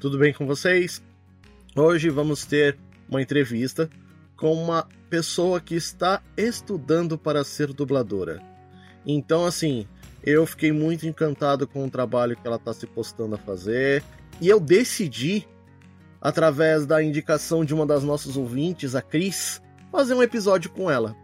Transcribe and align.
Tudo 0.00 0.16
bem 0.16 0.32
com 0.32 0.46
vocês? 0.46 1.02
Hoje 1.74 2.08
vamos 2.08 2.46
ter 2.46 2.78
uma 3.08 3.20
entrevista 3.20 3.90
com 4.36 4.52
uma 4.52 4.86
pessoa 5.10 5.60
que 5.60 5.74
está 5.74 6.22
estudando 6.36 7.18
para 7.18 7.42
ser 7.42 7.72
dubladora. 7.72 8.40
Então, 9.04 9.44
assim, 9.44 9.88
eu 10.22 10.46
fiquei 10.46 10.70
muito 10.70 11.04
encantado 11.04 11.66
com 11.66 11.84
o 11.84 11.90
trabalho 11.90 12.36
que 12.36 12.46
ela 12.46 12.54
está 12.54 12.72
se 12.72 12.86
postando 12.86 13.34
a 13.34 13.38
fazer 13.38 14.04
e 14.40 14.48
eu 14.48 14.60
decidi, 14.60 15.48
através 16.20 16.86
da 16.86 17.02
indicação 17.02 17.64
de 17.64 17.74
uma 17.74 17.84
das 17.84 18.04
nossas 18.04 18.36
ouvintes, 18.36 18.94
a 18.94 19.02
Cris, 19.02 19.60
fazer 19.90 20.14
um 20.14 20.22
episódio 20.22 20.70
com 20.70 20.88
ela. 20.88 21.16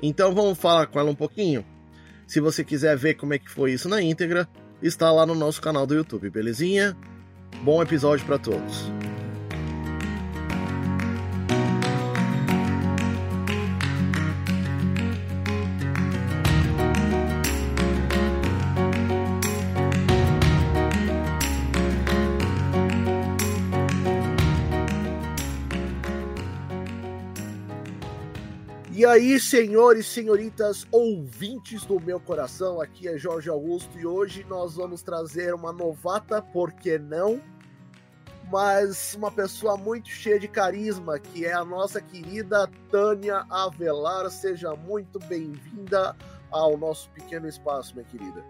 Então 0.00 0.32
vamos 0.32 0.56
falar 0.56 0.86
com 0.86 1.00
ela 1.00 1.10
um 1.10 1.16
pouquinho. 1.16 1.66
Se 2.28 2.38
você 2.38 2.62
quiser 2.62 2.96
ver 2.96 3.14
como 3.14 3.34
é 3.34 3.40
que 3.40 3.50
foi 3.50 3.72
isso 3.72 3.88
na 3.88 4.00
íntegra, 4.00 4.48
está 4.80 5.10
lá 5.10 5.26
no 5.26 5.34
nosso 5.34 5.60
canal 5.60 5.84
do 5.84 5.96
YouTube, 5.96 6.30
belezinha? 6.30 6.96
Bom 7.58 7.82
episódio 7.82 8.24
para 8.24 8.38
todos. 8.38 8.99
Aí, 29.10 29.40
senhores 29.40 30.06
senhoritas, 30.06 30.86
ouvintes 30.92 31.84
do 31.84 31.98
meu 31.98 32.20
coração, 32.20 32.80
aqui 32.80 33.08
é 33.08 33.18
Jorge 33.18 33.50
Augusto 33.50 33.98
e 33.98 34.06
hoje 34.06 34.46
nós 34.48 34.76
vamos 34.76 35.02
trazer 35.02 35.52
uma 35.52 35.72
novata, 35.72 36.40
por 36.40 36.72
que 36.72 36.96
não? 36.96 37.40
Mas 38.50 39.14
uma 39.14 39.30
pessoa 39.30 39.76
muito 39.76 40.08
cheia 40.08 40.38
de 40.38 40.46
carisma, 40.46 41.18
que 41.18 41.44
é 41.44 41.52
a 41.52 41.64
nossa 41.64 42.00
querida 42.00 42.70
Tânia 42.88 43.44
Avelar. 43.50 44.30
Seja 44.30 44.74
muito 44.74 45.18
bem-vinda 45.20 46.16
ao 46.50 46.76
nosso 46.76 47.10
pequeno 47.10 47.48
espaço, 47.48 47.94
minha 47.94 48.06
querida. 48.06 48.44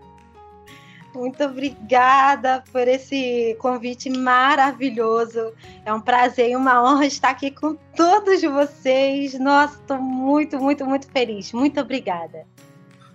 Muito 1.14 1.42
obrigada 1.42 2.62
por 2.72 2.86
esse 2.86 3.56
convite 3.58 4.08
maravilhoso. 4.10 5.52
É 5.84 5.92
um 5.92 6.00
prazer 6.00 6.50
e 6.50 6.56
uma 6.56 6.82
honra 6.82 7.06
estar 7.06 7.30
aqui 7.30 7.50
com 7.50 7.76
todos 7.96 8.40
vocês. 8.42 9.38
Nossa, 9.38 9.78
estou 9.80 9.98
muito, 9.98 10.58
muito, 10.58 10.84
muito 10.84 11.08
feliz. 11.08 11.52
Muito 11.52 11.80
obrigada. 11.80 12.46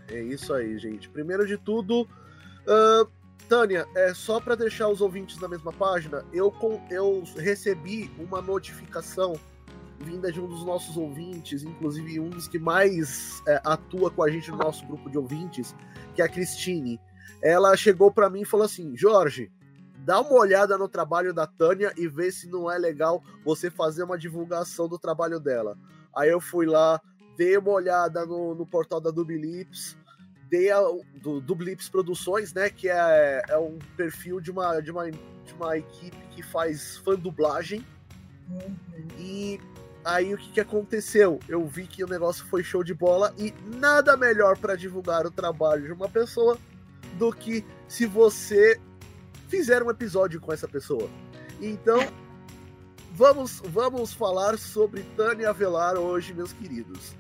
É 0.10 0.22
isso 0.22 0.54
aí, 0.54 0.78
gente. 0.78 1.10
Primeiro 1.10 1.48
de 1.48 1.58
tudo, 1.58 2.02
uh, 2.02 3.10
Tânia, 3.48 3.88
é 3.96 4.14
só 4.14 4.40
para 4.40 4.56
deixar 4.56 4.90
os 4.90 5.02
ouvintes 5.02 5.40
na 5.40 5.48
mesma 5.48 5.72
página, 5.72 6.24
eu, 6.34 6.54
eu 6.90 7.24
recebi 7.38 8.12
uma 8.20 8.42
notificação 8.42 9.34
vinda 10.00 10.32
de 10.32 10.42
um 10.42 10.48
dos 10.48 10.66
nossos 10.66 10.98
ouvintes, 10.98 11.64
inclusive 11.64 12.20
um 12.20 12.30
dos 12.30 12.48
que 12.48 12.60
mais 12.60 13.42
é, 13.48 13.62
atua 13.64 14.12
com 14.12 14.24
a 14.24 14.30
gente 14.30 14.52
no 14.52 14.58
nosso 14.58 14.86
grupo 14.86 15.10
de 15.10 15.18
ouvintes, 15.18 15.74
que 16.14 16.22
é 16.22 16.26
a 16.26 16.30
Cristine 16.30 17.00
ela 17.42 17.76
chegou 17.76 18.12
para 18.12 18.30
mim 18.30 18.42
e 18.42 18.46
falou 18.46 18.66
assim: 18.66 18.96
Jorge, 18.96 19.52
dá 20.06 20.22
uma 20.22 20.34
olhada 20.34 20.78
no 20.78 20.88
trabalho 20.88 21.34
da 21.34 21.48
Tânia 21.48 21.92
e 21.98 22.08
vê 22.08 22.32
se 22.32 22.48
não 22.48 22.72
é 22.72 22.78
legal 22.78 23.24
você 23.44 23.72
fazer 23.72 24.04
uma 24.04 24.18
divulgação 24.18 24.88
do 24.88 25.00
trabalho 25.00 25.40
dela. 25.40 25.78
Aí 26.16 26.30
eu 26.30 26.40
fui 26.40 26.66
lá, 26.66 27.02
dei 27.36 27.58
uma 27.58 27.72
olhada 27.72 28.26
no, 28.26 28.54
no 28.54 28.66
portal 28.66 29.02
da 29.02 29.12
Dublips, 29.12 29.98
dei 30.50 30.72
a, 30.72 30.80
do 31.22 31.42
Dublips 31.42 31.90
Produções, 31.90 32.54
né, 32.54 32.70
que 32.70 32.88
é, 32.88 33.42
é 33.50 33.58
um 33.58 33.78
perfil 33.98 34.40
de 34.40 34.52
uma, 34.52 34.80
de, 34.80 34.92
uma, 34.92 35.10
de 35.10 35.54
uma 35.58 35.78
equipe 35.78 36.18
que 36.32 36.44
faz 36.44 36.98
fã 36.98 37.16
dublagem. 37.16 37.86
Uhum. 38.50 38.76
E 39.18 39.60
aí 40.04 40.34
o 40.34 40.38
que, 40.38 40.52
que 40.52 40.60
aconteceu? 40.60 41.40
Eu 41.50 41.66
vi 41.66 41.88
que 41.88 42.04
o 42.04 42.08
negócio 42.08 42.46
foi 42.46 42.64
show 42.64 42.84
de 42.84 42.94
bola 42.94 43.34
e 43.38 43.54
nada 43.78 44.16
melhor 44.16 44.58
para 44.58 44.76
divulgar 44.76 45.26
o 45.26 45.32
trabalho 45.32 45.84
de 45.84 45.92
uma 45.92 46.08
pessoa 46.08 46.58
do 47.18 47.32
que 47.32 47.66
se 47.88 48.06
você 48.06 48.80
fizer 49.48 49.82
um 49.84 49.90
episódio 49.90 50.40
com 50.40 50.52
essa 50.52 50.68
pessoa. 50.68 51.10
Então, 51.62 52.00
vamos, 53.14 53.62
vamos 53.66 54.14
falar 54.14 54.58
sobre 54.58 55.04
Tânia 55.16 55.50
Avelar 55.50 55.98
hoje, 55.98 56.34
meus 56.34 56.52
queridos. 56.54 57.16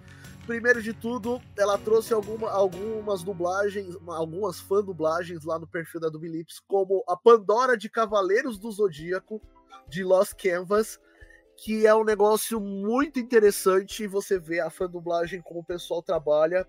Primeiro 0.46 0.82
de 0.82 0.94
tudo, 0.94 1.42
ela 1.58 1.78
trouxe 1.78 2.14
alguma, 2.14 2.52
algumas 2.52 3.24
dublagens, 3.24 3.98
algumas 4.06 4.60
fã 4.60 4.84
dublagens 4.84 5.44
lá 5.44 5.58
no 5.58 5.66
perfil 5.66 6.00
da 6.00 6.10
Dubilips, 6.10 6.60
como 6.68 7.04
a 7.08 7.18
Pandora 7.18 7.76
de 7.76 7.90
Cavaleiros 7.90 8.60
do 8.60 8.72
Zodíaco, 8.72 9.42
de 9.88 10.04
Lost 10.04 10.34
Canvas, 10.36 11.00
que 11.58 11.88
é 11.88 11.96
um 11.96 12.04
negócio 12.04 12.60
muito 12.60 13.20
interessante 13.20 14.06
você 14.06 14.38
vê 14.38 14.60
a 14.60 14.70
fã 14.70 14.88
dublagem 14.88 15.42
como 15.42 15.62
o 15.62 15.66
pessoal 15.66 16.04
trabalha 16.04 16.68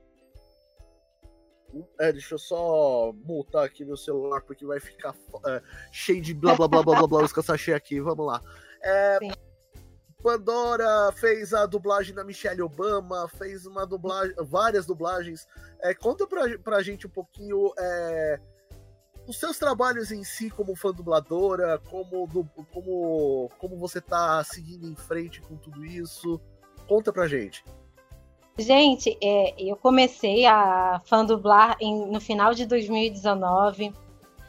é, 1.98 2.12
deixa 2.12 2.34
eu 2.34 2.38
só 2.38 3.12
multar 3.24 3.64
aqui 3.64 3.84
meu 3.84 3.96
celular, 3.96 4.40
porque 4.42 4.64
vai 4.64 4.78
ficar 4.78 5.14
é, 5.46 5.62
cheio 5.90 6.22
de 6.22 6.32
blá 6.34 6.54
blá 6.54 6.68
blá 6.68 6.82
blá 6.82 6.98
blá 6.98 7.06
blá, 7.06 7.22
os 7.24 7.44
sachê 7.44 7.72
aqui. 7.72 8.00
Vamos 8.00 8.26
lá. 8.26 8.40
É, 8.82 9.18
Pandora 10.22 11.12
fez 11.12 11.54
a 11.54 11.66
dublagem 11.66 12.14
da 12.14 12.24
Michelle 12.24 12.62
Obama, 12.62 13.28
fez 13.28 13.66
uma 13.66 13.86
dublagem, 13.86 14.34
várias 14.40 14.84
dublagens. 14.86 15.46
É, 15.80 15.94
conta 15.94 16.26
pra, 16.26 16.58
pra 16.58 16.82
gente 16.82 17.06
um 17.06 17.10
pouquinho 17.10 17.72
é, 17.78 18.40
os 19.26 19.38
seus 19.38 19.58
trabalhos 19.58 20.10
em 20.10 20.24
si 20.24 20.50
como 20.50 20.76
fã 20.76 20.92
dubladora, 20.92 21.80
como, 21.90 22.28
como, 22.72 23.50
como 23.58 23.78
você 23.78 24.00
tá 24.00 24.42
seguindo 24.44 24.86
em 24.86 24.94
frente 24.94 25.40
com 25.40 25.56
tudo 25.56 25.84
isso. 25.84 26.40
Conta 26.88 27.12
pra 27.12 27.26
gente. 27.26 27.64
Gente, 28.58 29.18
é, 29.22 29.54
eu 29.58 29.76
comecei 29.76 30.46
a 30.46 31.00
fã 31.04 31.24
dublar 31.24 31.76
em, 31.78 32.06
no 32.06 32.20
final 32.20 32.54
de 32.54 32.64
2019, 32.64 33.92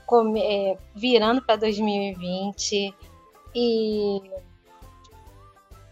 come, 0.06 0.41
é, 0.41 0.78
virando 0.95 1.41
para 1.41 1.57
2020, 1.57 2.95
e 3.53 4.22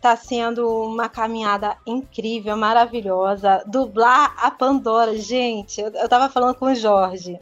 tá 0.01 0.15
sendo 0.15 0.65
uma 0.83 1.09
caminhada 1.09 1.75
incrível, 1.85 2.55
maravilhosa. 2.55 3.63
Dublar 3.65 4.33
a 4.37 4.49
Pandora, 4.49 5.17
gente, 5.17 5.81
eu, 5.81 5.89
eu 5.89 6.07
tava 6.07 6.29
falando 6.29 6.55
com 6.55 6.67
o 6.67 6.75
Jorge. 6.75 7.37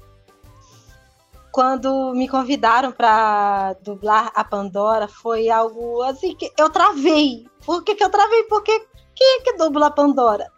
Quando 1.51 2.13
me 2.15 2.27
convidaram 2.27 2.91
para 2.91 3.73
dublar 3.83 4.31
a 4.33 4.43
Pandora, 4.43 5.07
foi 5.07 5.51
algo 5.51 6.01
assim 6.01 6.35
que 6.35 6.51
eu 6.57 6.67
travei. 6.71 7.45
Por 7.63 7.83
que, 7.83 7.93
que 7.93 8.03
eu 8.03 8.09
travei? 8.09 8.43
Porque 8.45 8.87
quem 9.13 9.37
é 9.37 9.41
que 9.41 9.53
dubla 9.53 9.87
a 9.87 9.91
Pandora? 9.91 10.51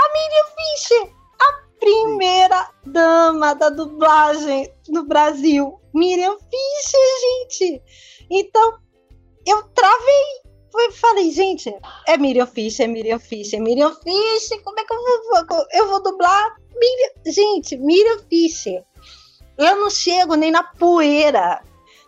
A 0.00 0.12
Miriam 0.12 0.46
Fischer, 0.56 1.12
a 1.40 1.78
primeira 1.78 2.70
dama 2.86 3.54
da 3.54 3.68
dublagem 3.68 4.72
no 4.88 5.04
Brasil. 5.04 5.80
Miriam 5.94 6.36
Fischer, 6.38 7.00
gente. 7.20 7.82
Então, 8.30 8.78
eu 9.46 9.62
travei. 9.74 10.50
Eu 10.72 10.92
falei, 10.92 11.30
gente, 11.32 11.74
é 12.06 12.16
Miriam 12.16 12.46
Fischer, 12.46 12.84
é 12.84 12.88
Miriam 12.88 13.18
Fischer, 13.18 13.58
é 13.58 13.62
Miriam 13.62 13.92
Fischer, 13.92 14.62
como 14.62 14.78
é 14.78 14.84
que 14.84 14.94
eu 14.94 14.98
vou, 14.98 15.66
eu 15.72 15.88
vou 15.88 16.02
dublar? 16.02 16.56
Miriam, 16.76 17.10
gente, 17.26 17.76
Miriam 17.76 18.18
Fischer. 18.28 18.84
Eu 19.58 19.76
não 19.76 19.90
chego 19.90 20.36
nem 20.36 20.50
na 20.50 20.62
poeira. 20.62 21.60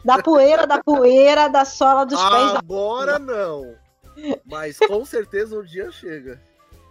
Da 0.05 0.23
poeira, 0.23 0.67
da 0.67 0.83
poeira, 0.83 1.49
da 1.49 1.65
sola 1.65 2.05
dos 2.05 2.19
pés. 2.23 2.55
Agora 2.57 3.19
não. 3.19 3.77
Mas 4.45 4.79
com 4.79 5.05
certeza 5.05 5.59
um 5.59 5.65
dia 5.65 5.91
chega. 5.91 6.41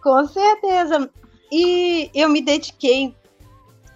Com 0.01 0.27
certeza. 0.27 1.09
E 1.51 2.09
eu 2.13 2.29
me 2.29 2.41
dediquei 2.41 3.15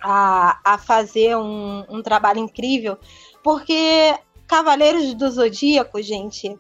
a, 0.02 0.60
a 0.64 0.78
fazer 0.78 1.36
um, 1.36 1.84
um 1.90 2.02
trabalho 2.02 2.40
incrível, 2.40 2.98
porque 3.44 4.16
Cavaleiros 4.48 5.14
do 5.14 5.30
Zodíaco, 5.30 6.02
gente, 6.02 6.56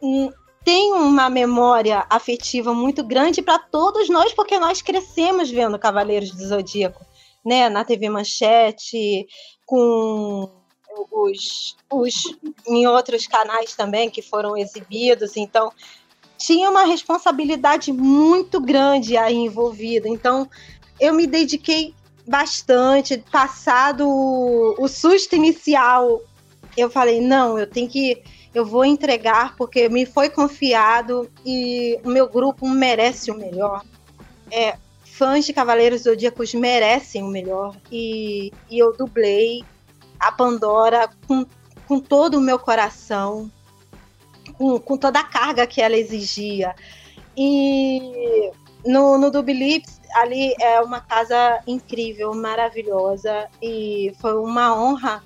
hum, 0.00 0.30
tem 0.64 0.92
uma 0.92 1.28
memória 1.28 2.06
afetiva 2.08 2.72
muito 2.72 3.02
grande 3.02 3.42
para 3.42 3.58
todos 3.58 4.08
nós, 4.08 4.32
porque 4.32 4.58
nós 4.58 4.80
crescemos 4.80 5.50
vendo 5.50 5.78
Cavaleiros 5.78 6.30
do 6.30 6.46
Zodíaco, 6.46 7.04
né? 7.44 7.68
Na 7.68 7.84
TV 7.84 8.08
Manchete, 8.08 9.26
com 9.66 10.48
os, 11.10 11.76
os 11.90 12.14
em 12.66 12.86
outros 12.86 13.26
canais 13.26 13.74
também 13.74 14.08
que 14.08 14.22
foram 14.22 14.56
exibidos, 14.56 15.36
então 15.36 15.72
tinha 16.42 16.68
uma 16.68 16.84
responsabilidade 16.84 17.92
muito 17.92 18.60
grande 18.60 19.16
aí 19.16 19.36
envolvida. 19.36 20.08
Então 20.08 20.48
eu 20.98 21.14
me 21.14 21.26
dediquei 21.26 21.94
bastante, 22.26 23.18
passado 23.30 24.08
o, 24.08 24.88
susto 24.88 25.34
inicial, 25.36 26.20
eu 26.76 26.90
falei, 26.90 27.20
não, 27.20 27.58
eu 27.58 27.66
tenho 27.66 27.88
que 27.88 28.22
eu 28.54 28.66
vou 28.66 28.84
entregar 28.84 29.56
porque 29.56 29.88
me 29.88 30.04
foi 30.04 30.28
confiado 30.28 31.30
e 31.44 31.98
o 32.04 32.10
meu 32.10 32.28
grupo 32.28 32.68
merece 32.68 33.30
o 33.30 33.34
melhor. 33.34 33.82
É, 34.50 34.76
fãs 35.04 35.46
de 35.46 35.52
Cavaleiros 35.52 36.02
Zodíacos 36.02 36.52
merecem 36.54 37.22
o 37.22 37.28
melhor 37.28 37.74
e, 37.90 38.52
e 38.68 38.78
eu 38.78 38.92
dublei 38.94 39.64
a 40.20 40.30
Pandora 40.30 41.08
com, 41.26 41.46
com 41.86 41.98
todo 41.98 42.36
o 42.36 42.40
meu 42.40 42.58
coração, 42.58 43.50
com, 44.52 44.78
com 44.78 44.96
toda 44.96 45.20
a 45.20 45.24
carga 45.24 45.66
que 45.66 45.80
ela 45.80 45.96
exigia. 45.96 46.74
E 47.36 48.50
no, 48.84 49.18
no 49.18 49.30
ali 50.14 50.54
é 50.60 50.80
uma 50.80 51.00
casa 51.00 51.60
incrível, 51.66 52.34
maravilhosa, 52.34 53.48
e 53.60 54.12
foi 54.20 54.36
uma 54.36 54.76
honra 54.76 55.22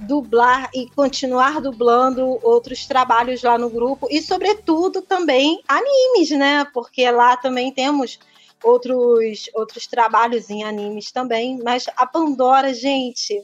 dublar 0.00 0.68
e 0.74 0.90
continuar 0.90 1.60
dublando 1.60 2.38
outros 2.42 2.86
trabalhos 2.86 3.42
lá 3.42 3.56
no 3.56 3.70
grupo 3.70 4.06
e 4.10 4.20
sobretudo 4.20 5.00
também 5.00 5.62
animes, 5.66 6.30
né? 6.30 6.66
Porque 6.74 7.10
lá 7.10 7.36
também 7.36 7.72
temos 7.72 8.18
outros 8.62 9.48
outros 9.54 9.86
trabalhos 9.86 10.50
em 10.50 10.64
animes 10.64 11.10
também, 11.10 11.58
mas 11.62 11.86
a 11.96 12.06
Pandora, 12.06 12.74
gente, 12.74 13.42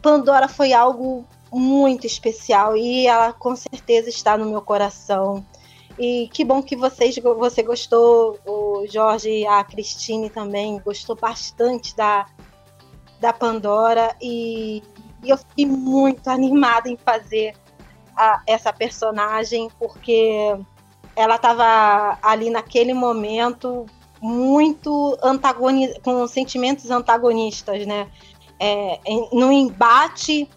Pandora 0.00 0.48
foi 0.48 0.72
algo 0.72 1.26
muito 1.52 2.06
especial 2.06 2.76
e 2.76 3.06
ela 3.06 3.32
com 3.32 3.54
certeza 3.54 4.08
está 4.08 4.36
no 4.36 4.46
meu 4.46 4.60
coração. 4.60 5.44
E 5.98 6.28
que 6.32 6.44
bom 6.44 6.62
que 6.62 6.76
vocês, 6.76 7.16
você 7.38 7.62
gostou, 7.62 8.38
o 8.46 8.86
Jorge 8.86 9.46
a 9.46 9.64
Cristine 9.64 10.28
também 10.28 10.78
gostou 10.80 11.16
bastante 11.16 11.96
da, 11.96 12.26
da 13.18 13.32
Pandora 13.32 14.14
e 14.20 14.82
e 15.26 15.30
eu 15.30 15.36
fiquei 15.36 15.66
muito 15.66 16.28
animada 16.28 16.88
em 16.88 16.96
fazer 16.96 17.54
a, 18.16 18.42
essa 18.46 18.72
personagem, 18.72 19.68
porque 19.78 20.56
ela 21.16 21.34
estava 21.34 22.18
ali 22.22 22.48
naquele 22.48 22.94
momento 22.94 23.86
muito 24.20 25.18
antagoni 25.22 25.98
com 26.00 26.26
sentimentos 26.26 26.90
antagonistas, 26.90 27.84
né? 27.86 28.08
É, 28.58 29.00
em, 29.04 29.28
no 29.32 29.52
embate 29.52 30.48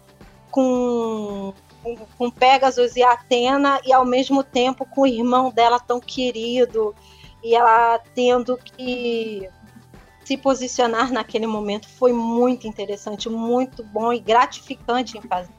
com, 0.50 1.54
com 2.18 2.30
Pegasus 2.30 2.96
e 2.96 3.02
Atena 3.02 3.80
e 3.84 3.92
ao 3.92 4.04
mesmo 4.04 4.42
tempo 4.42 4.84
com 4.84 5.02
o 5.02 5.06
irmão 5.06 5.50
dela 5.50 5.78
tão 5.78 6.00
querido 6.00 6.94
e 7.42 7.54
ela 7.54 7.98
tendo 8.14 8.56
que 8.56 9.48
se 10.24 10.36
posicionar 10.36 11.12
naquele 11.12 11.46
momento 11.46 11.88
foi 11.88 12.12
muito 12.12 12.66
interessante, 12.66 13.28
muito 13.28 13.82
bom 13.82 14.12
e 14.12 14.20
gratificante 14.20 15.18
em 15.18 15.22
fazer. 15.22 15.52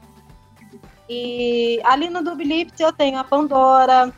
E 1.10 1.82
ali 1.84 2.10
no 2.10 2.24
Dublips 2.24 2.80
eu 2.80 2.94
tenho 2.94 3.20
a 3.20 3.24
Pandora, 3.24 4.14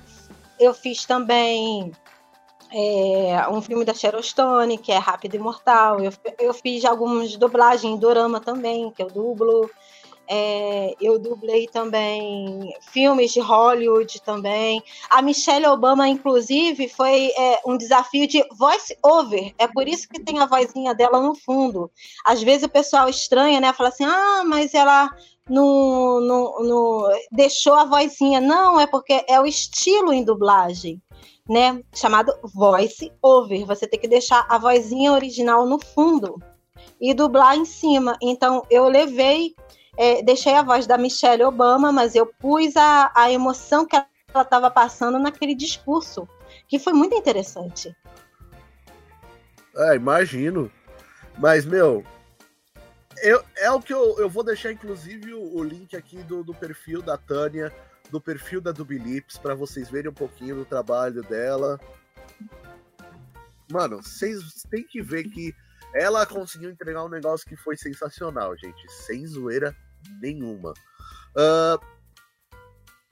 eu 0.60 0.74
fiz 0.74 1.06
também 1.06 1.92
é, 2.72 3.48
um 3.50 3.62
filme 3.62 3.86
da 3.86 3.94
Cheryl 3.94 4.22
Stone, 4.22 4.78
que 4.78 4.92
é 4.92 4.98
Rápido 4.98 5.36
e 5.36 5.40
Mortal, 5.40 6.00
eu, 6.00 6.12
eu 6.40 6.54
fiz 6.54 6.84
algumas 6.86 7.36
dublagens 7.36 7.92
em 7.92 7.98
Dorama 7.98 8.40
também, 8.40 8.92
que 8.92 9.02
eu 9.02 9.08
dublo. 9.08 9.70
É, 10.28 10.96
eu 11.02 11.20
dublei 11.20 11.68
também 11.68 12.74
filmes 12.82 13.32
de 13.32 13.40
Hollywood 13.40 14.22
também. 14.22 14.82
A 15.10 15.22
Michelle 15.22 15.68
Obama, 15.68 16.08
inclusive, 16.08 16.88
foi 16.88 17.32
é, 17.38 17.60
um 17.66 17.78
desafio 17.78 18.28
de 18.28 18.44
voice 18.58 18.98
over. 19.04 19.54
É 19.58 19.68
por 19.68 19.88
isso 19.88 20.08
que 20.08 20.22
tem 20.22 20.40
a 20.40 20.46
vozinha 20.46 20.94
dela 20.94 21.20
no 21.20 21.36
fundo. 21.36 21.92
Às 22.26 22.42
vezes 22.42 22.64
o 22.64 22.70
pessoal 22.70 23.10
estranha, 23.10 23.60
né? 23.60 23.74
Fala 23.74 23.90
assim, 23.90 24.06
ah, 24.06 24.44
mas 24.46 24.74
ela 24.74 25.10
não, 25.50 26.22
não 26.22 27.04
deixou 27.32 27.74
a 27.74 27.86
vozinha. 27.86 28.40
Não, 28.40 28.80
é 28.80 28.88
porque 28.88 29.26
é 29.28 29.40
o 29.40 29.46
estilo 29.46 30.14
em 30.14 30.24
dublagem. 30.24 31.02
Né, 31.50 31.84
chamado 31.94 32.34
voice 32.42 33.12
over. 33.22 33.66
Você 33.66 33.86
tem 33.86 34.00
que 34.00 34.08
deixar 34.08 34.46
a 34.48 34.58
vozinha 34.58 35.12
original 35.12 35.66
no 35.66 35.78
fundo 35.78 36.42
e 37.02 37.14
dublar 37.14 37.58
em 37.58 37.66
cima. 37.66 38.18
Então, 38.22 38.66
eu 38.70 38.88
levei 38.88 39.54
é, 39.98 40.24
deixei 40.24 40.56
a 40.56 40.64
voz 40.64 40.88
da 40.88 40.98
Michelle 40.98 41.44
Obama, 41.44 41.92
mas 41.92 42.16
eu 42.16 42.26
pus 42.26 42.76
a, 42.76 43.12
a 43.16 43.32
emoção 43.32 43.86
que 43.86 43.96
ela 43.96 44.08
estava 44.42 44.70
passando 44.72 45.20
naquele 45.20 45.54
discurso, 45.54 46.28
que 46.68 46.80
foi 46.80 46.94
muito 46.94 47.16
interessante. 47.16 47.96
É, 49.76 49.96
imagino. 49.96 50.72
Mas, 51.38 51.66
meu, 51.66 52.04
eu, 53.22 53.44
é 53.56 53.72
o 53.72 53.82
que 53.82 53.94
eu, 53.94 54.18
eu 54.20 54.30
vou 54.30 54.44
deixar, 54.44 54.72
inclusive, 54.72 55.34
o, 55.34 55.58
o 55.58 55.64
link 55.64 55.96
aqui 55.96 56.18
do, 56.24 56.44
do 56.44 56.54
perfil 56.54 57.02
da 57.02 57.18
Tânia, 57.18 57.74
do 58.10 58.20
perfil 58.22 58.62
da 58.62 58.72
Dubilips, 58.72 59.38
para 59.38 59.56
vocês 59.56 59.90
verem 59.90 60.12
um 60.12 60.14
pouquinho 60.14 60.56
do 60.56 60.66
trabalho 60.66 61.24
dela. 61.24 61.80
Mano, 63.72 64.04
vocês 64.04 64.64
têm 64.70 64.84
que 64.84 65.02
ver 65.02 65.24
que 65.24 65.56
ela 65.94 66.26
conseguiu 66.26 66.70
entregar 66.70 67.04
um 67.04 67.10
negócio 67.10 67.48
que 67.48 67.56
foi 67.56 67.78
sensacional, 67.78 68.56
gente. 68.58 68.92
Sem 68.92 69.26
zoeira 69.26 69.76
nenhuma. 70.22 70.74
Uh, 71.36 71.80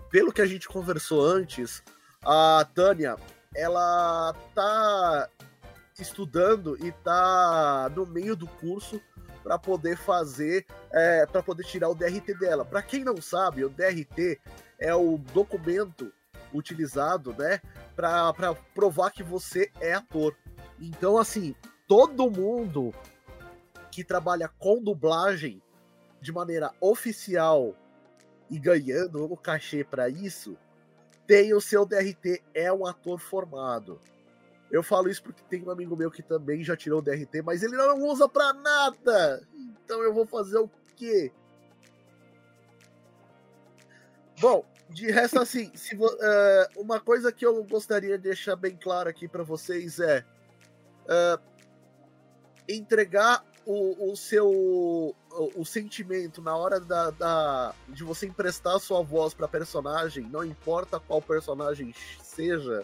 pelo 0.09 0.33
que 0.33 0.41
a 0.41 0.45
gente 0.45 0.67
conversou 0.67 1.25
antes, 1.25 1.83
a 2.23 2.67
Tânia, 2.73 3.15
ela 3.55 4.33
tá 4.53 5.29
estudando 5.99 6.77
e 6.85 6.91
tá 6.91 7.91
no 7.95 8.05
meio 8.05 8.35
do 8.35 8.47
curso 8.47 9.01
para 9.43 9.57
poder 9.57 9.97
fazer, 9.97 10.65
é, 10.91 11.25
para 11.25 11.41
poder 11.41 11.63
tirar 11.63 11.89
o 11.89 11.95
DRT 11.95 12.33
dela. 12.35 12.63
Para 12.65 12.81
quem 12.81 13.03
não 13.03 13.21
sabe, 13.21 13.63
o 13.63 13.69
DRT 13.69 14.39
é 14.79 14.93
o 14.93 15.17
documento 15.17 16.11
utilizado, 16.53 17.33
né, 17.37 17.61
para 17.95 18.33
provar 18.73 19.11
que 19.11 19.23
você 19.23 19.71
é 19.79 19.93
ator. 19.93 20.35
Então, 20.79 21.17
assim, 21.17 21.55
todo 21.91 22.31
mundo 22.31 22.93
que 23.91 24.01
trabalha 24.01 24.47
com 24.57 24.81
dublagem 24.81 25.61
de 26.21 26.31
maneira 26.31 26.71
oficial 26.79 27.75
e 28.49 28.57
ganhando 28.57 29.25
o 29.25 29.35
cachê 29.35 29.83
para 29.83 30.07
isso, 30.07 30.57
tem 31.27 31.53
o 31.53 31.59
seu 31.59 31.85
DRT, 31.85 32.41
é 32.53 32.71
um 32.71 32.85
ator 32.85 33.19
formado. 33.19 33.99
Eu 34.71 34.81
falo 34.81 35.09
isso 35.09 35.21
porque 35.21 35.43
tem 35.49 35.61
um 35.65 35.69
amigo 35.69 35.97
meu 35.97 36.09
que 36.09 36.23
também 36.23 36.63
já 36.63 36.77
tirou 36.77 36.99
o 36.99 37.01
DRT, 37.01 37.41
mas 37.41 37.61
ele 37.61 37.75
não 37.75 37.99
usa 38.03 38.29
para 38.29 38.53
nada. 38.53 39.45
Então 39.83 40.01
eu 40.01 40.13
vou 40.13 40.25
fazer 40.25 40.59
o 40.59 40.71
quê? 40.95 41.29
Bom, 44.39 44.63
de 44.89 45.11
resto 45.11 45.41
assim, 45.41 45.69
se, 45.75 45.93
uh, 45.97 46.07
uma 46.77 47.01
coisa 47.01 47.33
que 47.33 47.45
eu 47.45 47.61
gostaria 47.65 48.17
de 48.17 48.23
deixar 48.29 48.55
bem 48.55 48.77
claro 48.77 49.09
aqui 49.09 49.27
para 49.27 49.43
vocês 49.43 49.99
é 49.99 50.23
uh, 51.03 51.50
entregar 52.75 53.43
o, 53.65 54.11
o 54.11 54.15
seu 54.15 54.49
o, 54.49 55.15
o, 55.55 55.65
sentimento 55.65 56.41
na 56.41 56.55
hora 56.55 56.79
da, 56.79 57.11
da, 57.11 57.75
de 57.87 58.03
você 58.03 58.25
emprestar 58.25 58.75
a 58.75 58.79
sua 58.79 59.01
voz 59.03 59.33
para 59.33 59.47
personagem, 59.47 60.27
não 60.29 60.43
importa 60.43 60.99
qual 60.99 61.21
personagem 61.21 61.93
seja, 62.23 62.83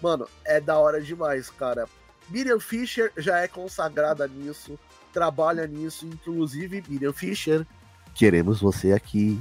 mano, 0.00 0.28
é 0.44 0.60
da 0.60 0.78
hora 0.78 1.00
demais, 1.00 1.50
cara. 1.50 1.88
Miriam 2.28 2.60
Fisher 2.60 3.12
já 3.16 3.38
é 3.40 3.48
consagrada 3.48 4.26
nisso, 4.26 4.78
trabalha 5.12 5.66
nisso, 5.66 6.06
inclusive 6.06 6.82
Miriam 6.88 7.12
Fisher, 7.12 7.66
queremos 8.14 8.60
você 8.60 8.92
aqui. 8.92 9.40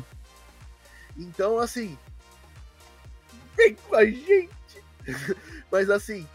Então, 1.17 1.59
assim, 1.59 1.98
vem 3.55 3.75
com 3.75 3.95
a 3.95 4.05
gente. 4.05 4.50
Mas 5.71 5.89
assim, 5.89 6.27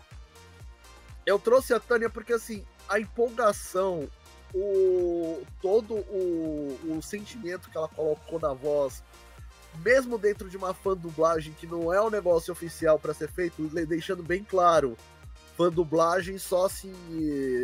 eu 1.24 1.38
trouxe 1.38 1.72
a 1.72 1.80
Tânia 1.80 2.10
porque 2.10 2.32
assim, 2.32 2.64
a 2.88 2.98
empolgação, 3.00 4.08
o 4.54 5.42
todo 5.60 5.94
o, 5.94 6.96
o 6.96 7.02
sentimento 7.02 7.70
que 7.70 7.76
ela 7.76 7.88
colocou 7.88 8.38
na 8.38 8.52
voz, 8.52 9.02
mesmo 9.82 10.18
dentro 10.18 10.48
de 10.48 10.56
uma 10.56 10.72
fã 10.72 10.96
dublagem 10.96 11.52
que 11.52 11.66
não 11.66 11.92
é 11.92 12.00
um 12.00 12.10
negócio 12.10 12.52
oficial 12.52 12.98
para 12.98 13.14
ser 13.14 13.28
feito, 13.28 13.62
deixando 13.86 14.22
bem 14.22 14.44
claro, 14.44 14.96
fã 15.56 15.70
dublagem 15.70 16.38
só 16.38 16.68
se, 16.68 16.92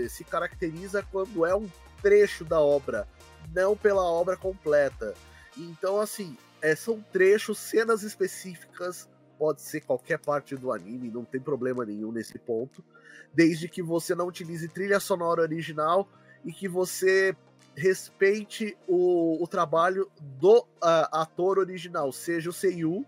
se 0.09 0.25
caracteriza 0.25 1.03
quando 1.11 1.47
é 1.47 1.55
um 1.55 1.69
trecho 2.03 2.45
da 2.45 2.61
obra, 2.61 3.07
não 3.55 3.77
pela 3.77 4.03
obra 4.03 4.37
completa. 4.37 5.15
Então, 5.57 6.01
assim, 6.01 6.37
é, 6.63 6.75
são 6.75 7.01
trechos, 7.13 7.59
cenas 7.59 8.03
específicas, 8.03 9.09
pode 9.41 9.63
ser 9.63 9.81
qualquer 9.81 10.19
parte 10.19 10.55
do 10.55 10.71
anime, 10.71 11.11
não 11.11 11.25
tem 11.25 11.41
problema 11.41 11.83
nenhum 11.87 12.13
nesse 12.13 12.39
ponto 12.39 12.85
desde 13.33 13.69
que 13.69 13.83
você 13.83 14.15
não 14.15 14.27
utilize 14.27 14.69
trilha 14.69 15.01
sonora 15.01 15.43
original 15.43 16.09
e 16.45 16.53
que 16.53 16.69
você 16.69 17.35
respeite 17.77 18.77
o, 18.87 19.43
o 19.43 19.47
trabalho 19.47 20.11
do 20.21 20.59
uh, 20.59 21.09
ator 21.13 21.59
original, 21.59 22.13
seja 22.13 22.51
o 22.51 22.53
Seiyu, 22.53 23.07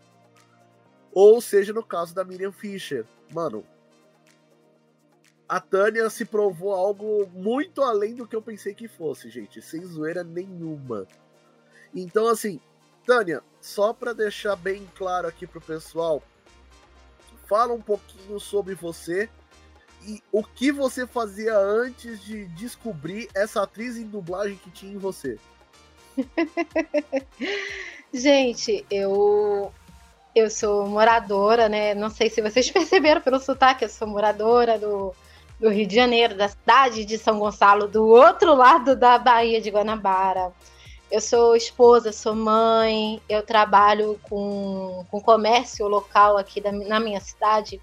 ou 1.12 1.40
seja 1.40 1.72
no 1.72 1.84
caso 1.84 2.14
da 2.14 2.24
Miriam 2.24 2.52
Fisher. 2.52 3.04
Mano, 3.34 3.64
a 5.48 5.60
Tânia 5.60 6.08
se 6.08 6.24
provou 6.24 6.72
algo 6.72 7.26
muito 7.34 7.82
além 7.82 8.14
do 8.14 8.26
que 8.26 8.36
eu 8.36 8.42
pensei 8.42 8.74
que 8.74 8.88
fosse, 8.88 9.28
gente, 9.28 9.60
sem 9.60 9.84
zoeira 9.84 10.22
nenhuma. 10.22 11.06
Então, 11.94 12.28
assim, 12.28 12.60
Tânia, 13.06 13.42
só 13.60 13.92
para 13.92 14.12
deixar 14.12 14.56
bem 14.56 14.88
claro 14.94 15.26
aqui 15.26 15.46
pro 15.46 15.60
pessoal, 15.60 16.22
fala 17.48 17.72
um 17.72 17.80
pouquinho 17.80 18.38
sobre 18.40 18.74
você 18.74 19.28
e 20.04 20.22
o 20.32 20.42
que 20.42 20.72
você 20.72 21.06
fazia 21.06 21.56
antes 21.56 22.22
de 22.24 22.46
descobrir 22.48 23.28
essa 23.34 23.62
atriz 23.62 23.96
em 23.96 24.06
dublagem 24.06 24.56
que 24.56 24.70
tinha 24.70 24.92
em 24.92 24.98
você. 24.98 25.38
Gente, 28.12 28.84
eu 28.90 29.72
eu 30.34 30.50
sou 30.50 30.86
moradora, 30.86 31.68
né? 31.68 31.94
Não 31.94 32.08
sei 32.08 32.30
se 32.30 32.40
vocês 32.40 32.68
perceberam 32.72 33.20
pelo 33.20 33.38
sotaque, 33.38 33.84
eu 33.84 33.88
sou 33.88 34.08
moradora 34.08 34.78
do, 34.78 35.14
do 35.60 35.68
Rio 35.68 35.86
de 35.86 35.94
Janeiro, 35.94 36.36
da 36.36 36.48
cidade 36.48 37.04
de 37.04 37.18
São 37.18 37.38
Gonçalo, 37.38 37.86
do 37.86 38.06
outro 38.06 38.54
lado 38.54 38.96
da 38.96 39.18
Baía 39.18 39.60
de 39.60 39.70
Guanabara. 39.70 40.52
Eu 41.12 41.20
sou 41.20 41.54
esposa, 41.54 42.10
sou 42.10 42.34
mãe, 42.34 43.20
eu 43.28 43.42
trabalho 43.42 44.18
com, 44.22 45.04
com 45.10 45.20
comércio 45.20 45.86
local 45.86 46.38
aqui 46.38 46.58
da, 46.58 46.72
na 46.72 46.98
minha 46.98 47.20
cidade. 47.20 47.78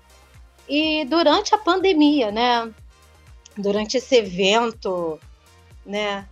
E 0.68 1.06
durante 1.06 1.54
a 1.54 1.58
pandemia, 1.60 2.32
né? 2.32 2.74
Durante 3.56 3.98
esse 3.98 4.16
evento, 4.16 5.20
né? 5.86 6.28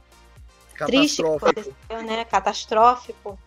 Triste, 0.87 1.21
né? 2.03 2.25
Catastrófico. 2.25 3.37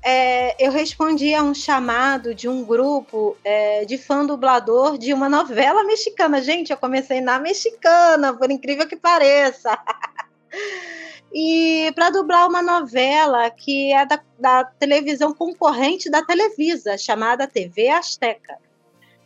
É, 0.00 0.64
eu 0.64 0.70
respondi 0.70 1.34
a 1.34 1.42
um 1.42 1.52
chamado 1.52 2.32
de 2.32 2.48
um 2.48 2.62
grupo 2.62 3.36
é, 3.42 3.84
de 3.84 3.98
fã 3.98 4.24
dublador 4.24 4.96
de 4.96 5.12
uma 5.12 5.28
novela 5.28 5.82
mexicana. 5.82 6.40
Gente, 6.40 6.70
eu 6.70 6.76
comecei 6.76 7.20
na 7.20 7.40
mexicana, 7.40 8.32
por 8.32 8.52
incrível 8.52 8.86
que 8.86 8.96
pareça. 8.96 9.76
e 11.32 11.92
para 11.94 12.10
dublar 12.10 12.48
uma 12.48 12.62
novela 12.62 13.48
que 13.50 13.92
é 13.92 14.04
da, 14.04 14.20
da, 14.38 14.64
televisão 14.64 15.32
concorrente 15.32 16.10
da 16.10 16.24
Televisa, 16.24 16.98
chamada 16.98 17.46
TV 17.46 17.88
Azteca. 17.88 18.58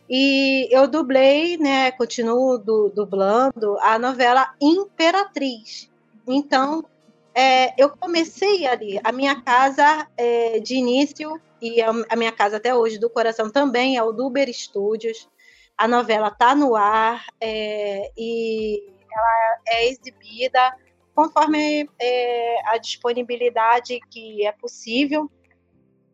E 0.07 0.67
eu 0.71 0.87
dublei, 0.87 1.57
né, 1.57 1.91
continuo 1.91 2.59
du, 2.59 2.89
dublando 2.89 3.77
a 3.79 3.97
novela 3.97 4.53
Imperatriz. 4.61 5.89
Então, 6.27 6.85
é, 7.33 7.73
eu 7.81 7.89
comecei 7.89 8.67
ali, 8.67 8.99
a 9.03 9.11
minha 9.11 9.41
casa 9.41 10.07
é, 10.15 10.59
de 10.59 10.75
início, 10.75 11.41
e 11.61 11.81
a, 11.81 11.89
a, 12.09 12.15
minha 12.15 12.31
casa 12.31 12.57
até 12.57 12.75
hoje 12.75 12.99
do 12.99 13.09
coração 13.09 13.49
também 13.49 13.97
é 13.97 14.03
o 14.03 14.11
Duber 14.11 14.47
Studios. 14.53 15.27
A 15.75 15.87
novela 15.87 16.27
está 16.27 16.53
no 16.53 16.75
ar 16.75 17.25
é, 17.41 18.11
e 18.15 18.83
ela 19.11 19.59
é 19.67 19.89
exibida 19.89 20.75
conforme 21.15 21.89
é, 21.99 22.69
a 22.69 22.77
disponibilidade 22.77 23.99
que 24.11 24.45
é 24.45 24.51
possível, 24.51 25.31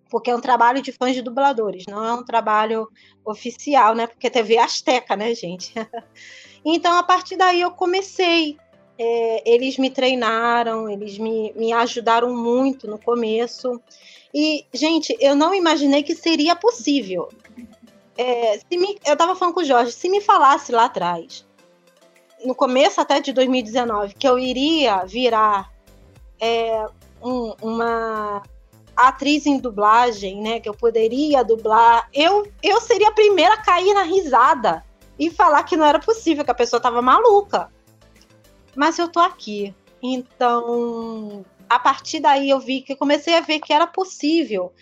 porque 0.10 0.29
é 0.29 0.36
um 0.36 0.41
trabalho 0.41 0.81
de 0.81 0.91
fãs 0.91 1.15
de 1.15 1.22
dubladores, 1.22 1.86
não 1.88 2.05
é 2.05 2.13
um 2.13 2.24
trabalho 2.24 2.88
oficial, 3.25 3.96
né? 3.96 4.05
Porque 4.05 4.29
TV 4.29 4.58
Azteca, 4.58 5.15
né, 5.15 5.34
gente? 5.34 5.74
então, 6.63 6.96
a 6.98 7.03
partir 7.03 7.36
daí 7.36 7.62
eu 7.62 7.72
comecei. 7.72 8.58
É, 9.03 9.51
eles 9.51 9.79
me 9.79 9.89
treinaram, 9.89 10.88
eles 10.88 11.17
me, 11.17 11.51
me 11.55 11.74
ajudaram 11.74 12.36
muito 12.36 12.88
no 12.88 13.00
começo. 13.00 13.81
E, 14.31 14.65
gente, 14.72 15.17
eu 15.20 15.36
não 15.36 15.55
imaginei 15.55 16.03
que 16.03 16.13
seria 16.13 16.55
possível. 16.55 17.29
É, 18.15 18.60
me, 18.70 19.00
eu 19.03 19.13
estava 19.13 19.36
falando 19.36 19.55
com 19.55 19.62
o 19.62 19.65
Jorge, 19.65 19.91
se 19.93 20.08
me 20.08 20.22
falasse 20.22 20.72
lá 20.72 20.86
atrás 20.86 21.43
no 22.45 22.55
começo 22.55 23.00
até 23.00 23.19
de 23.19 23.33
2019, 23.33 24.15
que 24.15 24.27
eu 24.27 24.38
iria 24.38 25.05
virar 25.05 25.71
é, 26.39 26.86
um, 27.24 27.53
uma 27.62 28.41
atriz 28.95 29.45
em 29.45 29.57
dublagem, 29.57 30.41
né? 30.41 30.60
Que 30.60 30.69
eu 30.69 30.74
poderia 30.74 31.43
dublar, 31.43 32.10
eu, 32.13 32.48
eu 32.62 32.81
seria 32.81 33.10
a 33.10 33.13
primeira 33.13 33.55
a 33.55 33.62
cair 33.62 33.93
na 33.93 34.03
risada 34.03 34.83
e 35.17 35.29
falar 35.29 35.63
que 35.63 35.77
não 35.77 35.86
era 35.86 36.00
possível, 36.00 36.43
que 36.43 36.51
a 36.51 36.55
pessoa 36.55 36.79
tava 36.79 37.01
maluca. 37.01 37.71
Mas 38.75 38.98
eu 38.98 39.07
tô 39.07 39.19
aqui. 39.19 39.74
Então, 40.01 41.45
a 41.69 41.77
partir 41.77 42.19
daí 42.19 42.50
eu 42.50 42.60
vi 42.60 42.81
que 42.81 42.95
comecei 42.95 43.36
a 43.36 43.41
ver 43.41 43.60
que 43.60 43.71
era 43.71 43.86
possível 43.86 44.74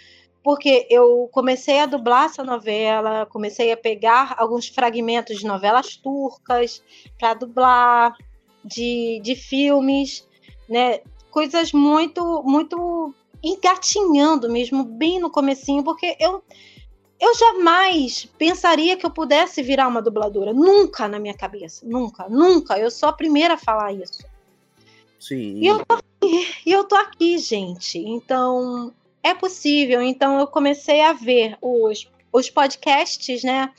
porque 0.43 0.87
eu 0.89 1.29
comecei 1.31 1.79
a 1.79 1.85
dublar 1.85 2.25
essa 2.25 2.43
novela, 2.43 3.25
comecei 3.25 3.71
a 3.71 3.77
pegar 3.77 4.35
alguns 4.37 4.67
fragmentos 4.67 5.39
de 5.39 5.45
novelas 5.45 5.95
turcas 5.95 6.81
para 7.17 7.33
dublar, 7.33 8.15
de, 8.63 9.19
de 9.23 9.35
filmes, 9.35 10.27
né? 10.67 11.01
Coisas 11.29 11.71
muito, 11.71 12.43
muito 12.43 13.13
engatinhando 13.43 14.49
mesmo, 14.49 14.83
bem 14.83 15.19
no 15.19 15.29
comecinho, 15.29 15.83
porque 15.83 16.15
eu, 16.19 16.43
eu 17.19 17.35
jamais 17.35 18.27
pensaria 18.37 18.97
que 18.97 19.05
eu 19.05 19.11
pudesse 19.11 19.61
virar 19.61 19.87
uma 19.87 20.01
dubladora. 20.01 20.53
Nunca 20.53 21.07
na 21.07 21.19
minha 21.19 21.33
cabeça. 21.33 21.85
Nunca, 21.85 22.27
nunca. 22.29 22.77
Eu 22.77 22.89
sou 22.89 23.09
a 23.09 23.13
primeira 23.13 23.53
a 23.53 23.57
falar 23.57 23.93
isso. 23.93 24.25
Sim. 25.19 25.59
E 25.59 25.67
eu 25.67 25.85
tô 25.85 25.93
aqui, 25.95 26.47
e 26.65 26.71
eu 26.71 26.83
tô 26.85 26.95
aqui 26.95 27.37
gente. 27.37 27.99
Então, 27.99 28.93
é 29.23 29.33
possível. 29.33 30.01
Então 30.01 30.39
eu 30.39 30.47
comecei 30.47 31.01
a 31.01 31.13
ver 31.13 31.57
os, 31.61 32.09
os 32.31 32.49
podcasts, 32.49 33.43
né? 33.43 33.71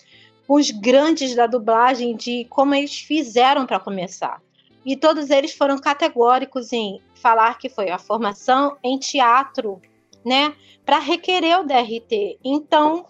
Os 0.49 0.71
grandes 0.71 1.35
da 1.35 1.47
dublagem, 1.47 2.17
de 2.17 2.45
como 2.51 2.75
eles 2.75 2.99
fizeram 2.99 3.67
para 3.67 3.79
começar. 3.79 4.43
E 4.85 4.97
todos 4.97 5.31
eles 5.31 5.53
foram 5.53 5.79
categóricos 5.79 6.73
em 6.73 7.01
falar 7.15 7.59
que 7.59 7.69
foi 7.69 7.91
a 7.91 7.99
formação 7.99 8.77
em 8.83 8.99
teatro, 8.99 9.81
né? 10.25 10.55
Para 10.85 10.99
requerer 10.99 11.61
o 11.61 11.65
DRT. 11.65 12.39
Então, 12.43 13.07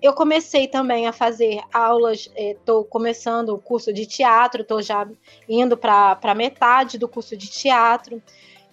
eu 0.00 0.12
comecei 0.12 0.68
também 0.68 1.06
a 1.06 1.12
fazer 1.12 1.62
aulas, 1.72 2.30
estou 2.36 2.82
eh, 2.82 2.86
começando 2.90 3.48
o 3.48 3.58
curso 3.58 3.90
de 3.92 4.04
teatro, 4.04 4.60
estou 4.60 4.82
já 4.82 5.08
indo 5.48 5.78
para 5.78 6.34
metade 6.36 6.98
do 6.98 7.08
curso 7.08 7.34
de 7.36 7.48
teatro 7.48 8.22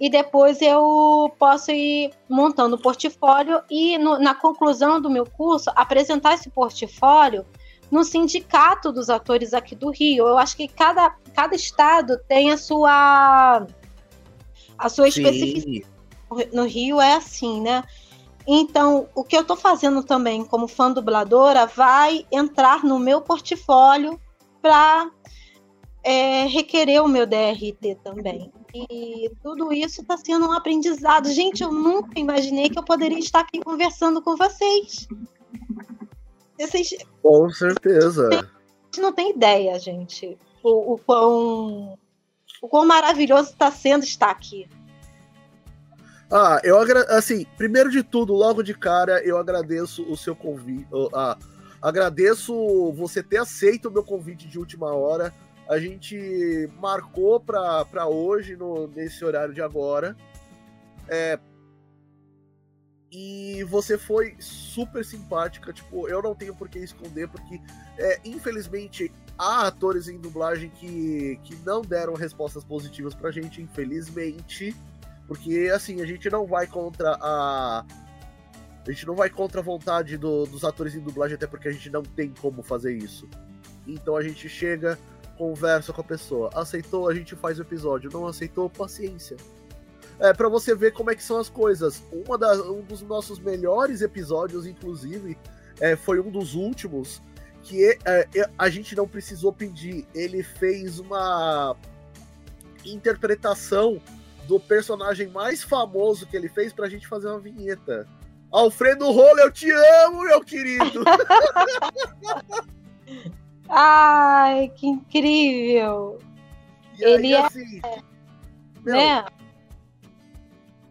e 0.02 0.10
depois 0.10 0.60
eu 0.64 1.32
posso 1.38 1.70
ir 1.70 2.12
montando 2.28 2.76
o 2.76 2.82
portfólio 2.82 3.62
e 3.70 4.00
no, 4.00 4.18
na 4.18 4.34
conclusão 4.34 5.00
do 5.00 5.12
meu 5.12 5.28
curso 5.28 5.72
apresentar 5.76 6.34
esse 6.34 6.50
portfólio 6.50 7.46
no 7.92 8.04
sindicato 8.04 8.92
dos 8.92 9.12
atores 9.12 9.54
aqui 9.54 9.76
do 9.76 9.92
Rio. 9.92 10.28
Eu 10.28 10.40
acho 10.40 10.58
que 10.58 10.68
cada, 10.68 11.12
cada 11.36 11.56
estado 11.56 12.18
tem 12.28 12.50
a 12.50 12.58
sua 12.58 13.68
a 14.76 14.90
sua 14.90 15.08
especificidade. 15.08 15.86
No 16.52 16.66
Rio 16.66 17.00
é 17.00 17.14
assim, 17.14 17.62
né? 17.62 17.84
Então, 18.48 19.08
o 19.14 19.24
que 19.24 19.38
eu 19.38 19.42
estou 19.42 19.56
fazendo 19.56 20.02
também 20.02 20.44
como 20.44 20.68
fã 20.68 20.92
dubladora 20.92 21.68
vai 21.68 22.26
entrar 22.32 22.84
no 22.84 22.98
meu 22.98 23.22
portfólio 23.22 24.20
para 24.64 25.12
é, 26.04 26.46
requerer 26.46 27.04
o 27.04 27.08
meu 27.08 27.26
DRT 27.26 27.98
também. 28.04 28.52
E 28.74 29.30
tudo 29.44 29.72
isso 29.72 30.02
está 30.02 30.18
sendo 30.18 30.48
um 30.48 30.52
aprendizado. 30.52 31.30
Gente, 31.30 31.62
eu 31.62 31.72
nunca 31.72 32.20
imaginei 32.20 32.70
que 32.70 32.80
eu 32.80 32.84
poderia 32.84 33.20
estar 33.20 33.42
aqui 33.42 33.60
conversando 33.60 34.22
com 34.22 34.36
vocês. 34.36 35.08
Vocês... 36.60 36.96
Com 37.22 37.50
certeza. 37.50 38.30
Vocês 38.30 39.04
não 39.06 39.14
tem 39.14 39.32
ideia, 39.32 39.78
gente, 39.80 40.38
o, 40.64 40.94
o 40.94 40.98
quão, 40.98 41.98
o 42.62 42.68
quão 42.68 42.86
maravilhoso 42.86 43.52
está 43.52 43.72
sendo 43.72 44.04
estar 44.04 44.30
aqui. 44.30 44.68
Ah, 46.30 46.62
eu 46.64 46.78
assim, 47.10 47.46
primeiro 47.58 47.90
de 47.90 48.04
tudo, 48.04 48.34
logo 48.34 48.64
de 48.64 48.74
cara, 48.74 49.22
eu 49.26 49.38
agradeço 49.38 50.04
o 50.10 50.16
seu 50.16 50.36
convite. 50.36 50.88
Ah, 51.14 51.38
agradeço 51.82 52.92
você 52.94 53.22
ter 53.22 53.38
aceito 53.38 53.90
o 53.90 53.92
meu 53.92 54.04
convite 54.04 54.48
de 54.48 54.58
última 54.58 54.94
hora 54.94 55.34
a 55.72 55.80
gente 55.80 56.70
marcou 56.82 57.40
para 57.40 58.06
hoje, 58.06 58.58
no, 58.58 58.88
nesse 58.88 59.24
horário 59.24 59.54
de 59.54 59.62
agora. 59.62 60.18
É, 61.08 61.40
e 63.10 63.64
você 63.70 63.98
foi 63.98 64.36
super 64.38 65.06
simpática. 65.06 65.72
Tipo, 65.72 66.10
eu 66.10 66.22
não 66.22 66.36
tenho 66.36 66.54
por 66.54 66.68
que 66.68 66.78
esconder, 66.80 67.30
porque 67.30 67.62
é, 67.98 68.20
infelizmente 68.26 69.10
há 69.38 69.68
atores 69.68 70.10
em 70.10 70.20
dublagem 70.20 70.70
que, 70.72 71.40
que 71.46 71.56
não 71.66 71.82
deram 71.82 72.16
respostas 72.16 72.66
positivas 72.66 73.16
pra 73.16 73.32
gente, 73.32 73.62
infelizmente. 73.62 74.76
Porque 75.26 75.72
assim, 75.74 76.02
a 76.02 76.06
gente 76.06 76.30
não 76.30 76.46
vai 76.46 76.68
contra 76.68 77.18
a. 77.22 77.86
A 78.86 78.92
gente 78.92 79.08
não 79.08 79.16
vai 79.16 79.30
contra 79.30 79.62
a 79.62 79.64
vontade 79.64 80.18
do, 80.18 80.46
dos 80.46 80.66
atores 80.66 80.96
em 80.96 81.00
dublagem, 81.00 81.36
até 81.36 81.48
porque 81.48 81.70
a 81.70 81.72
gente 81.72 81.90
não 81.90 82.04
tem 82.04 82.34
como 82.42 82.62
fazer 82.62 82.94
isso. 82.98 83.30
Então 83.88 84.18
a 84.18 84.22
gente 84.22 84.50
chega, 84.50 85.00
conversa 85.42 85.92
com 85.92 86.02
a 86.02 86.04
pessoa. 86.04 86.52
Aceitou, 86.54 87.10
a 87.10 87.16
gente 87.16 87.36
faz 87.36 87.58
o 87.58 87.64
episódio. 87.64 88.12
Não 88.14 88.28
aceitou, 88.28 88.70
paciência. 88.70 89.36
é, 90.20 90.32
para 90.32 90.48
você 90.48 90.76
ver 90.76 90.94
como 90.94 91.10
é 91.10 91.16
que 91.16 91.24
são 91.24 91.40
as 91.40 91.50
coisas. 91.50 92.04
Uma 92.12 92.38
das, 92.38 92.60
um 92.60 92.82
dos 92.82 93.02
nossos 93.02 93.40
melhores 93.40 94.02
episódios, 94.02 94.68
inclusive, 94.68 95.36
é, 95.80 95.96
foi 95.96 96.20
um 96.20 96.30
dos 96.30 96.54
últimos 96.54 97.24
que 97.64 97.84
é, 97.84 97.98
é, 98.06 98.50
a 98.56 98.70
gente 98.70 98.96
não 98.96 99.08
precisou 99.08 99.52
pedir. 99.52 100.06
Ele 100.14 100.44
fez 100.44 101.00
uma 101.00 101.76
interpretação 102.86 104.00
do 104.48 104.60
personagem 104.60 105.28
mais 105.28 105.64
famoso 105.64 106.28
que 106.28 106.38
ele 106.38 106.50
fez 106.50 106.72
pra 106.72 106.88
gente 106.88 107.08
fazer 107.08 107.30
uma 107.30 107.40
vinheta. 107.40 108.08
Alfredo 108.52 109.10
Rolo, 109.10 109.40
eu 109.40 109.52
te 109.52 109.72
amo, 109.72 110.22
meu 110.22 110.42
querido! 110.42 111.04
Ai, 113.74 114.70
que 114.76 114.86
incrível! 114.88 116.20
E 117.00 117.06
aí, 117.06 117.14
Ele 117.14 117.34
é- 117.34 117.42
assim, 117.46 117.82
meu, 118.84 118.96
Né? 118.96 119.26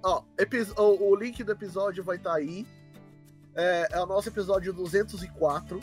ó, 0.02 0.22
o, 0.76 1.10
o 1.10 1.14
link 1.16 1.44
do 1.44 1.52
episódio 1.52 2.02
vai 2.02 2.16
estar 2.16 2.34
aí. 2.34 2.66
É, 3.54 3.88
é 3.92 4.00
o 4.00 4.06
nosso 4.06 4.28
episódio 4.28 4.72
204. 4.72 5.78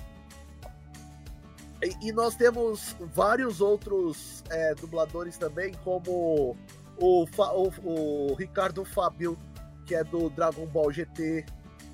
E, 1.83 2.07
e 2.07 2.11
nós 2.11 2.35
temos 2.35 2.95
vários 3.13 3.61
outros 3.61 4.43
é, 4.49 4.73
dubladores 4.73 5.37
também, 5.37 5.73
como 5.83 6.57
o, 6.97 7.25
o- 7.25 7.73
o 8.31 8.33
Ricardo 8.33 8.83
Fábio, 8.83 9.37
que 9.85 9.93
é 9.93 10.03
do 10.03 10.29
Dragon 10.31 10.65
Ball 10.65 10.91
GT. 10.91 11.45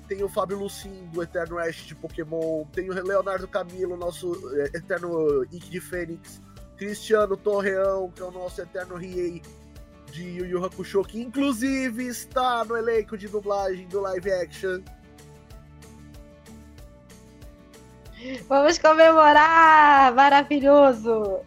Tem 0.08 0.22
o 0.22 0.28
Fábio 0.28 0.58
Lucin, 0.58 1.06
do 1.12 1.22
Eterno 1.22 1.58
Ash 1.58 1.76
de 1.86 1.94
Pokémon. 1.94 2.64
Tem 2.72 2.90
o 2.90 2.92
Leonardo 2.92 3.48
Camilo, 3.48 3.96
nosso 3.96 4.32
é, 4.58 4.76
Eterno 4.76 5.44
Ike 5.44 5.70
de 5.70 5.80
Fênix. 5.80 6.40
Cristiano 6.76 7.36
Torreão, 7.36 8.10
que 8.10 8.20
é 8.20 8.24
o 8.24 8.30
nosso 8.30 8.60
Eterno 8.60 8.96
Riei 8.96 9.40
de 10.10 10.22
Yu 10.22 10.46
Yu 10.46 10.64
Hakusho, 10.64 11.02
que 11.02 11.20
inclusive 11.20 12.06
está 12.06 12.64
no 12.64 12.76
elenco 12.76 13.16
de 13.16 13.28
dublagem 13.28 13.86
do 13.88 14.00
live 14.00 14.32
action. 14.32 14.80
Vamos 18.48 18.78
comemorar! 18.78 20.14
Maravilhoso! 20.14 21.40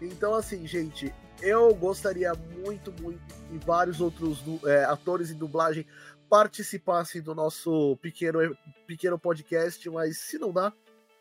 Então, 0.00 0.34
assim, 0.34 0.66
gente, 0.66 1.12
eu 1.42 1.74
gostaria 1.74 2.32
muito, 2.34 2.92
muito 3.00 3.20
que 3.50 3.58
vários 3.66 4.00
outros 4.00 4.42
é, 4.64 4.84
atores 4.84 5.30
em 5.30 5.34
dublagem 5.34 5.86
participassem 6.30 7.20
do 7.20 7.34
nosso 7.34 7.98
pequeno, 8.00 8.56
pequeno 8.86 9.18
podcast, 9.18 9.90
mas 9.90 10.16
se 10.18 10.38
não 10.38 10.52
dá, 10.52 10.72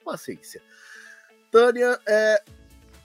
paciência. 0.05 0.61
Tânia, 1.51 1.99
é, 2.07 2.43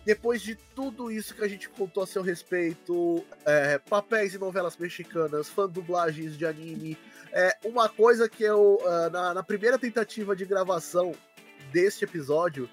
depois 0.04 0.42
de 0.42 0.54
tudo 0.54 1.10
isso 1.10 1.34
que 1.34 1.42
a 1.42 1.48
gente 1.48 1.66
contou 1.70 2.02
a 2.02 2.06
seu 2.06 2.20
respeito, 2.20 3.24
é, 3.46 3.78
papéis 3.78 4.34
em 4.34 4.38
novelas 4.38 4.76
mexicanas, 4.76 5.48
fã 5.48 5.66
dublagens 5.66 6.36
de 6.36 6.44
anime, 6.44 6.98
é, 7.32 7.56
uma 7.64 7.88
coisa 7.88 8.28
que 8.28 8.44
eu, 8.44 8.78
ah, 8.84 9.10
na, 9.10 9.34
na 9.34 9.42
primeira 9.42 9.78
tentativa 9.78 10.36
de 10.36 10.44
gravação 10.44 11.14
deste 11.72 12.04
episódio, 12.04 12.68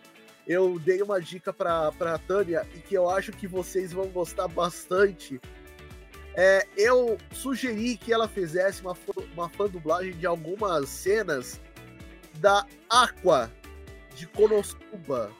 eu 0.46 0.78
dei 0.78 1.02
uma 1.02 1.22
dica 1.22 1.54
pra 1.54 2.20
Tânia 2.28 2.68
e 2.76 2.80
que 2.80 2.96
eu 2.96 3.10
acho 3.10 3.32
que 3.32 3.48
vocês 3.48 3.94
vão 3.94 4.08
gostar 4.08 4.50
bastante. 4.50 5.40
É, 6.36 6.66
eu 6.78 7.18
sugeri 7.34 7.98
que 7.98 8.14
ela 8.14 8.28
fizesse 8.28 8.82
uma, 8.82 8.96
uma 9.34 9.50
fã 9.50 9.68
dublagem 9.68 10.14
de 10.14 10.26
algumas 10.26 10.88
cenas 10.88 11.60
da 12.36 12.66
Aqua 12.90 13.52
de 14.16 14.26
Konosuba. 14.28 15.32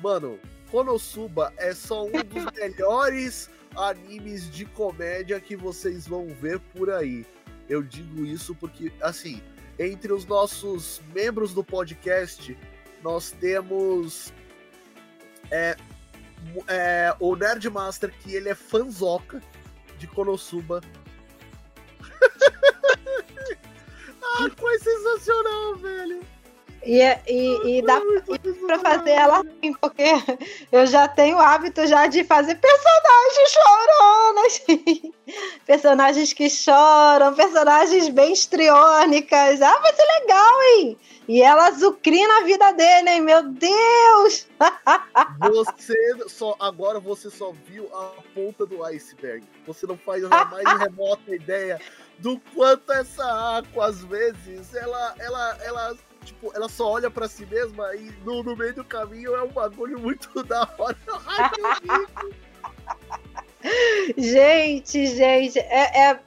Mano, 0.00 0.38
Konosuba 0.70 1.52
é 1.56 1.74
só 1.74 2.04
um 2.04 2.12
dos 2.12 2.44
melhores 2.54 3.50
animes 3.76 4.50
de 4.50 4.64
comédia 4.64 5.40
que 5.40 5.56
vocês 5.56 6.06
vão 6.06 6.28
ver 6.28 6.60
por 6.74 6.90
aí. 6.90 7.26
Eu 7.68 7.82
digo 7.82 8.24
isso 8.24 8.54
porque, 8.54 8.92
assim, 9.00 9.42
entre 9.78 10.12
os 10.12 10.24
nossos 10.24 11.02
membros 11.12 11.52
do 11.52 11.64
podcast, 11.64 12.56
nós 13.02 13.32
temos 13.32 14.32
é, 15.50 15.76
é, 16.68 17.14
o 17.18 17.34
Nerdmaster, 17.34 18.12
que 18.20 18.34
ele 18.34 18.48
é 18.48 18.54
fanzoca 18.54 19.42
de 19.98 20.06
Konosuba. 20.06 20.80
ah, 24.22 24.50
foi 24.56 24.78
sensacional, 24.78 25.76
velho. 25.76 26.35
E, 26.86 27.02
e, 27.26 27.78
e 27.78 27.82
dá 27.82 28.00
pra 28.64 28.78
fazer 28.78 29.10
ela 29.10 29.40
assim, 29.40 29.72
porque 29.80 30.04
eu 30.70 30.86
já 30.86 31.08
tenho 31.08 31.36
o 31.36 31.40
hábito 31.40 31.84
já 31.84 32.06
de 32.06 32.22
fazer 32.22 32.54
personagens 32.54 33.52
chorando, 33.52 34.38
assim. 34.46 35.12
Personagens 35.66 36.32
que 36.32 36.48
choram, 36.48 37.34
personagens 37.34 38.08
bem 38.08 38.32
estriônicas. 38.32 39.60
Ah, 39.60 39.78
vai 39.80 39.92
ser 39.92 40.04
legal, 40.20 40.62
hein? 40.62 40.98
E 41.26 41.42
ela 41.42 41.66
azucrina 41.66 42.38
a 42.38 42.44
vida 42.44 42.70
dele, 42.70 43.10
hein? 43.10 43.20
Meu 43.20 43.42
Deus! 43.42 44.46
Você 45.50 46.28
só 46.28 46.54
agora 46.60 47.00
você 47.00 47.28
só 47.28 47.52
viu 47.66 47.88
a 47.92 48.12
ponta 48.32 48.64
do 48.64 48.84
iceberg. 48.84 49.44
Você 49.66 49.88
não 49.88 49.98
faz 49.98 50.22
a 50.22 50.28
mais 50.28 50.78
remota 50.78 51.34
ideia 51.34 51.80
do 52.20 52.40
quanto 52.54 52.92
essa 52.92 53.24
água 53.24 53.86
às 53.86 54.04
vezes 54.04 54.72
ela 54.72 55.14
ela 55.18 55.58
ela 55.64 55.96
tipo, 56.26 56.52
ela 56.54 56.68
só 56.68 56.92
olha 56.92 57.10
pra 57.10 57.28
si 57.28 57.46
mesma 57.46 57.94
e 57.94 58.12
no, 58.24 58.42
no 58.42 58.56
meio 58.56 58.74
do 58.74 58.84
caminho 58.84 59.34
é 59.34 59.42
um 59.42 59.48
bagulho 59.48 59.98
muito 59.98 60.30
da 60.44 60.68
hora. 60.78 60.96
Ai, 61.26 61.50
que. 61.50 62.46
Gente, 64.16 65.06
gente, 65.06 65.58
é, 65.58 66.10
é- 66.10 66.20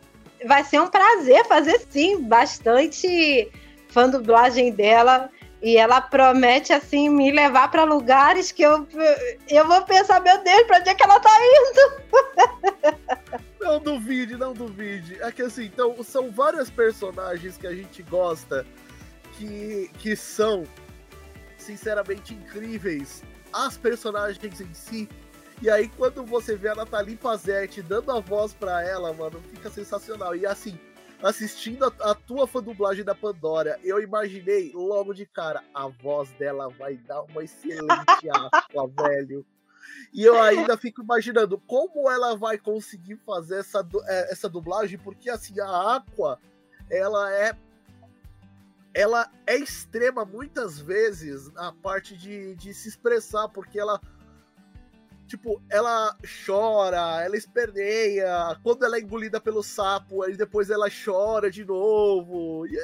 vai 0.46 0.64
ser 0.64 0.80
um 0.80 0.88
prazer 0.88 1.46
fazer 1.46 1.80
sim, 1.90 2.24
bastante 2.24 3.52
fã 3.90 4.10
dublagem 4.10 4.72
dela. 4.72 5.30
E 5.62 5.76
ela 5.76 6.00
promete, 6.00 6.72
assim, 6.72 7.10
me 7.10 7.32
levar 7.32 7.70
para 7.70 7.84
lugares 7.84 8.50
que 8.50 8.62
eu, 8.62 8.88
eu 9.50 9.68
vou 9.68 9.82
pensar, 9.82 10.22
meu 10.22 10.42
Deus, 10.42 10.64
pra 10.64 10.78
onde 10.78 10.90
é 10.90 10.96
que 10.96 11.04
ela 11.04 11.20
tá 11.20 11.38
indo? 11.42 12.00
Não 13.60 13.78
duvide, 13.78 14.38
não 14.38 14.54
duvide. 14.54 15.22
É 15.22 15.32
que 15.32 15.42
assim, 15.42 15.66
então, 15.66 16.02
são 16.02 16.32
vários 16.32 16.70
personagens 16.70 17.58
que 17.58 17.68
a 17.68 17.76
gente 17.76 18.02
gosta 18.04 18.66
que, 19.40 19.90
que 20.00 20.16
são, 20.16 20.66
sinceramente, 21.58 22.34
incríveis. 22.34 23.24
As 23.54 23.78
personagens 23.78 24.60
em 24.60 24.74
si. 24.74 25.10
E 25.62 25.70
aí, 25.70 25.90
quando 25.90 26.26
você 26.26 26.56
vê 26.56 26.70
a 26.70 26.76
Nathalie 26.76 27.16
Pazetti 27.16 27.82
dando 27.82 28.12
a 28.12 28.20
voz 28.20 28.54
pra 28.54 28.86
ela, 28.86 29.14
mano, 29.14 29.42
fica 29.50 29.70
sensacional. 29.70 30.36
E 30.36 30.46
assim, 30.46 30.78
assistindo 31.24 31.86
a, 31.86 32.12
a 32.12 32.16
tua 32.16 32.46
fã 32.46 32.62
dublagem 32.62 33.04
da 33.04 33.16
Pandora, 33.16 33.80
eu 33.84 34.02
imaginei 34.02 34.72
logo 34.74 35.14
de 35.14 35.26
cara, 35.26 35.64
a 35.74 35.88
voz 35.88 36.30
dela 36.34 36.70
vai 36.70 36.98
dar 36.98 37.22
uma 37.24 37.44
excelente 37.44 38.30
aspa, 38.30 38.88
velho. 39.08 39.46
E 40.14 40.24
eu 40.24 40.40
ainda 40.40 40.78
fico 40.78 41.02
imaginando 41.02 41.58
como 41.60 42.10
ela 42.10 42.36
vai 42.36 42.58
conseguir 42.58 43.16
fazer 43.26 43.60
essa, 43.60 43.88
é, 44.08 44.32
essa 44.32 44.50
dublagem, 44.50 45.00
porque 45.00 45.30
assim, 45.30 45.60
a 45.60 45.96
Aqua, 45.96 46.40
ela 46.90 47.32
é. 47.34 47.56
Ela 48.94 49.32
é 49.46 49.56
extrema 49.56 50.26
muitas 50.26 50.80
vezes 50.80 51.52
na 51.54 51.72
parte 51.72 52.18
de, 52.18 52.56
de 52.56 52.74
se 52.74 52.90
expressar, 52.90 53.48
porque 53.50 53.80
ela. 53.80 54.00
Tipo, 55.28 55.62
ela 55.70 56.18
chora, 56.46 57.24
ela 57.24 57.38
esperneia, 57.38 58.58
quando 58.64 58.84
ela 58.84 58.98
é 58.98 59.00
engolida 59.00 59.40
pelo 59.40 59.62
sapo, 59.62 60.24
aí 60.24 60.36
depois 60.36 60.72
ela 60.72 60.88
chora 60.90 61.52
de 61.52 61.64
novo. 61.64 62.66
E 62.66 62.76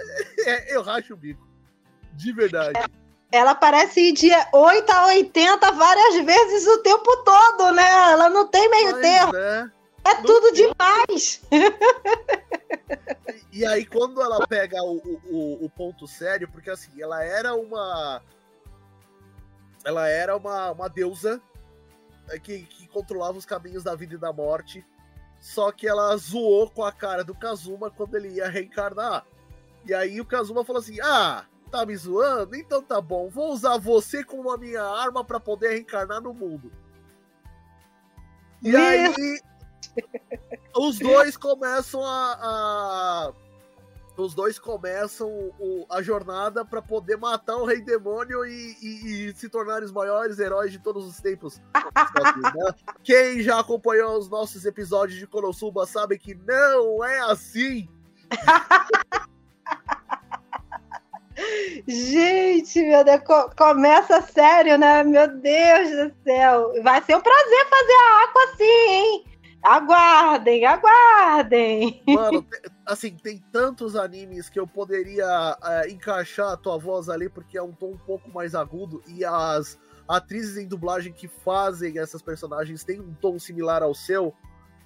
é- 0.45 0.75
eu 0.75 0.83
racho 0.83 1.15
o 1.15 1.17
bico. 1.17 1.47
De 2.13 2.31
verdade. 2.31 2.79
Ela 3.31 3.55
parece 3.55 3.99
ir 3.99 4.13
de 4.13 4.29
8 4.53 4.89
a 4.91 5.07
80 5.07 5.71
várias 5.71 6.23
vezes 6.23 6.67
o 6.67 6.77
tempo 6.83 7.17
todo, 7.23 7.71
né? 7.71 8.11
Ela 8.11 8.29
não 8.29 8.47
tem 8.47 8.69
meio 8.69 8.91
Mas, 8.91 9.01
termo, 9.01 9.33
né? 9.33 9.71
É 10.05 10.15
tudo 10.21 10.51
demais. 10.53 11.41
E 13.51 13.65
aí, 13.65 13.85
quando 13.85 14.21
ela 14.21 14.45
pega 14.47 14.81
o, 14.83 14.97
o- 15.29 15.65
o, 15.65 15.69
ponto 15.69 16.07
sério, 16.07 16.47
porque 16.47 16.69
assim, 16.69 17.01
ela 17.01 17.23
era 17.23 17.55
uma. 17.55 18.21
Ela 19.83 20.09
era 20.09 20.35
uma, 20.35 20.71
uma 20.71 20.89
deusa 20.89 21.41
é, 22.29 22.39
que, 22.39 22.63
que 22.63 22.87
controlava 22.87 23.37
os 23.37 23.45
caminhos 23.45 23.83
da 23.83 23.95
vida 23.95 24.15
e 24.15 24.17
da 24.17 24.33
morte. 24.33 24.85
Só 25.39 25.71
que 25.71 25.87
ela 25.87 26.15
zoou 26.17 26.69
com 26.69 26.83
a 26.83 26.91
cara 26.91 27.23
do 27.23 27.35
Kazuma 27.35 27.89
quando 27.91 28.15
ele 28.15 28.29
ia 28.29 28.49
reencarnar. 28.49 29.25
E 29.85 29.93
aí 29.93 30.19
o 30.19 30.25
Kazuma 30.25 30.65
falou 30.65 30.81
assim: 30.81 30.99
Ah, 31.01 31.45
tá 31.71 31.85
me 31.85 31.95
zoando? 31.95 32.55
Então 32.55 32.81
tá 32.81 32.99
bom, 32.99 33.29
vou 33.29 33.51
usar 33.53 33.77
você 33.77 34.23
como 34.23 34.51
a 34.51 34.57
minha 34.57 34.83
arma 34.83 35.23
pra 35.23 35.39
poder 35.39 35.69
reencarnar 35.69 36.19
no 36.21 36.33
mundo. 36.33 36.71
E 38.61 38.71
Meu 38.71 38.81
aí 38.81 39.39
os 40.75 40.99
dois 40.99 41.37
começam 41.37 42.03
a, 42.03 42.37
a, 42.41 43.33
os 44.17 44.33
dois 44.33 44.57
começam 44.57 45.29
o, 45.59 45.85
a 45.89 46.01
jornada 46.01 46.63
para 46.63 46.81
poder 46.81 47.17
matar 47.17 47.57
o 47.57 47.65
Rei 47.65 47.81
Demônio 47.81 48.45
e, 48.45 48.77
e, 48.81 49.27
e, 49.27 49.35
se 49.35 49.49
tornar 49.49 49.83
os 49.83 49.91
maiores 49.91 50.39
heróis 50.39 50.71
de 50.71 50.79
todos 50.79 51.05
os 51.05 51.19
tempos. 51.19 51.61
Quem 53.03 53.41
já 53.41 53.59
acompanhou 53.59 54.17
os 54.17 54.29
nossos 54.29 54.65
episódios 54.65 55.19
de 55.19 55.27
Konosuba 55.27 55.85
sabe 55.85 56.17
que 56.17 56.33
não 56.33 57.03
é 57.03 57.19
assim. 57.31 57.89
Gente, 61.87 62.81
meu 62.81 63.03
Deus, 63.03 63.21
começa 63.57 64.21
sério, 64.21 64.77
né? 64.77 65.03
Meu 65.03 65.27
Deus 65.27 65.89
do 65.89 66.13
céu. 66.23 66.81
Vai 66.81 67.01
ser 67.03 67.15
um 67.15 67.21
prazer 67.21 67.67
fazer 67.69 67.93
a 67.93 68.23
Aqua 68.23 68.43
assim, 68.45 68.63
hein? 68.63 69.25
Aguardem, 69.65 70.63
aguardem. 70.63 72.03
Mano, 72.07 72.45
assim, 72.85 73.17
tem 73.17 73.43
tantos 73.51 73.95
animes 73.95 74.47
que 74.47 74.59
eu 74.59 74.67
poderia 74.67 75.57
é, 75.63 75.89
encaixar 75.89 76.51
a 76.51 76.57
tua 76.57 76.77
voz 76.77 77.09
ali, 77.09 77.27
porque 77.27 77.57
é 77.57 77.63
um 77.63 77.71
tom 77.71 77.93
um 77.93 77.97
pouco 77.97 78.29
mais 78.31 78.53
agudo, 78.53 79.01
e 79.07 79.25
as 79.25 79.79
atrizes 80.07 80.57
em 80.57 80.67
dublagem 80.67 81.11
que 81.11 81.27
fazem 81.27 81.97
essas 81.97 82.21
personagens 82.21 82.83
têm 82.83 83.01
um 83.01 83.13
tom 83.15 83.39
similar 83.39 83.81
ao 83.81 83.95
seu. 83.95 84.35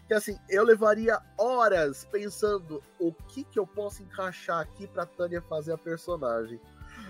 Que 0.07 0.13
assim, 0.13 0.39
eu 0.47 0.63
levaria 0.63 1.19
horas 1.37 2.07
pensando 2.09 2.81
o 2.97 3.11
que 3.11 3.43
que 3.43 3.59
eu 3.59 3.67
posso 3.67 4.01
encaixar 4.01 4.59
aqui 4.59 4.87
pra 4.87 5.05
Tânia 5.05 5.41
fazer 5.41 5.73
a 5.73 5.77
personagem. 5.77 6.59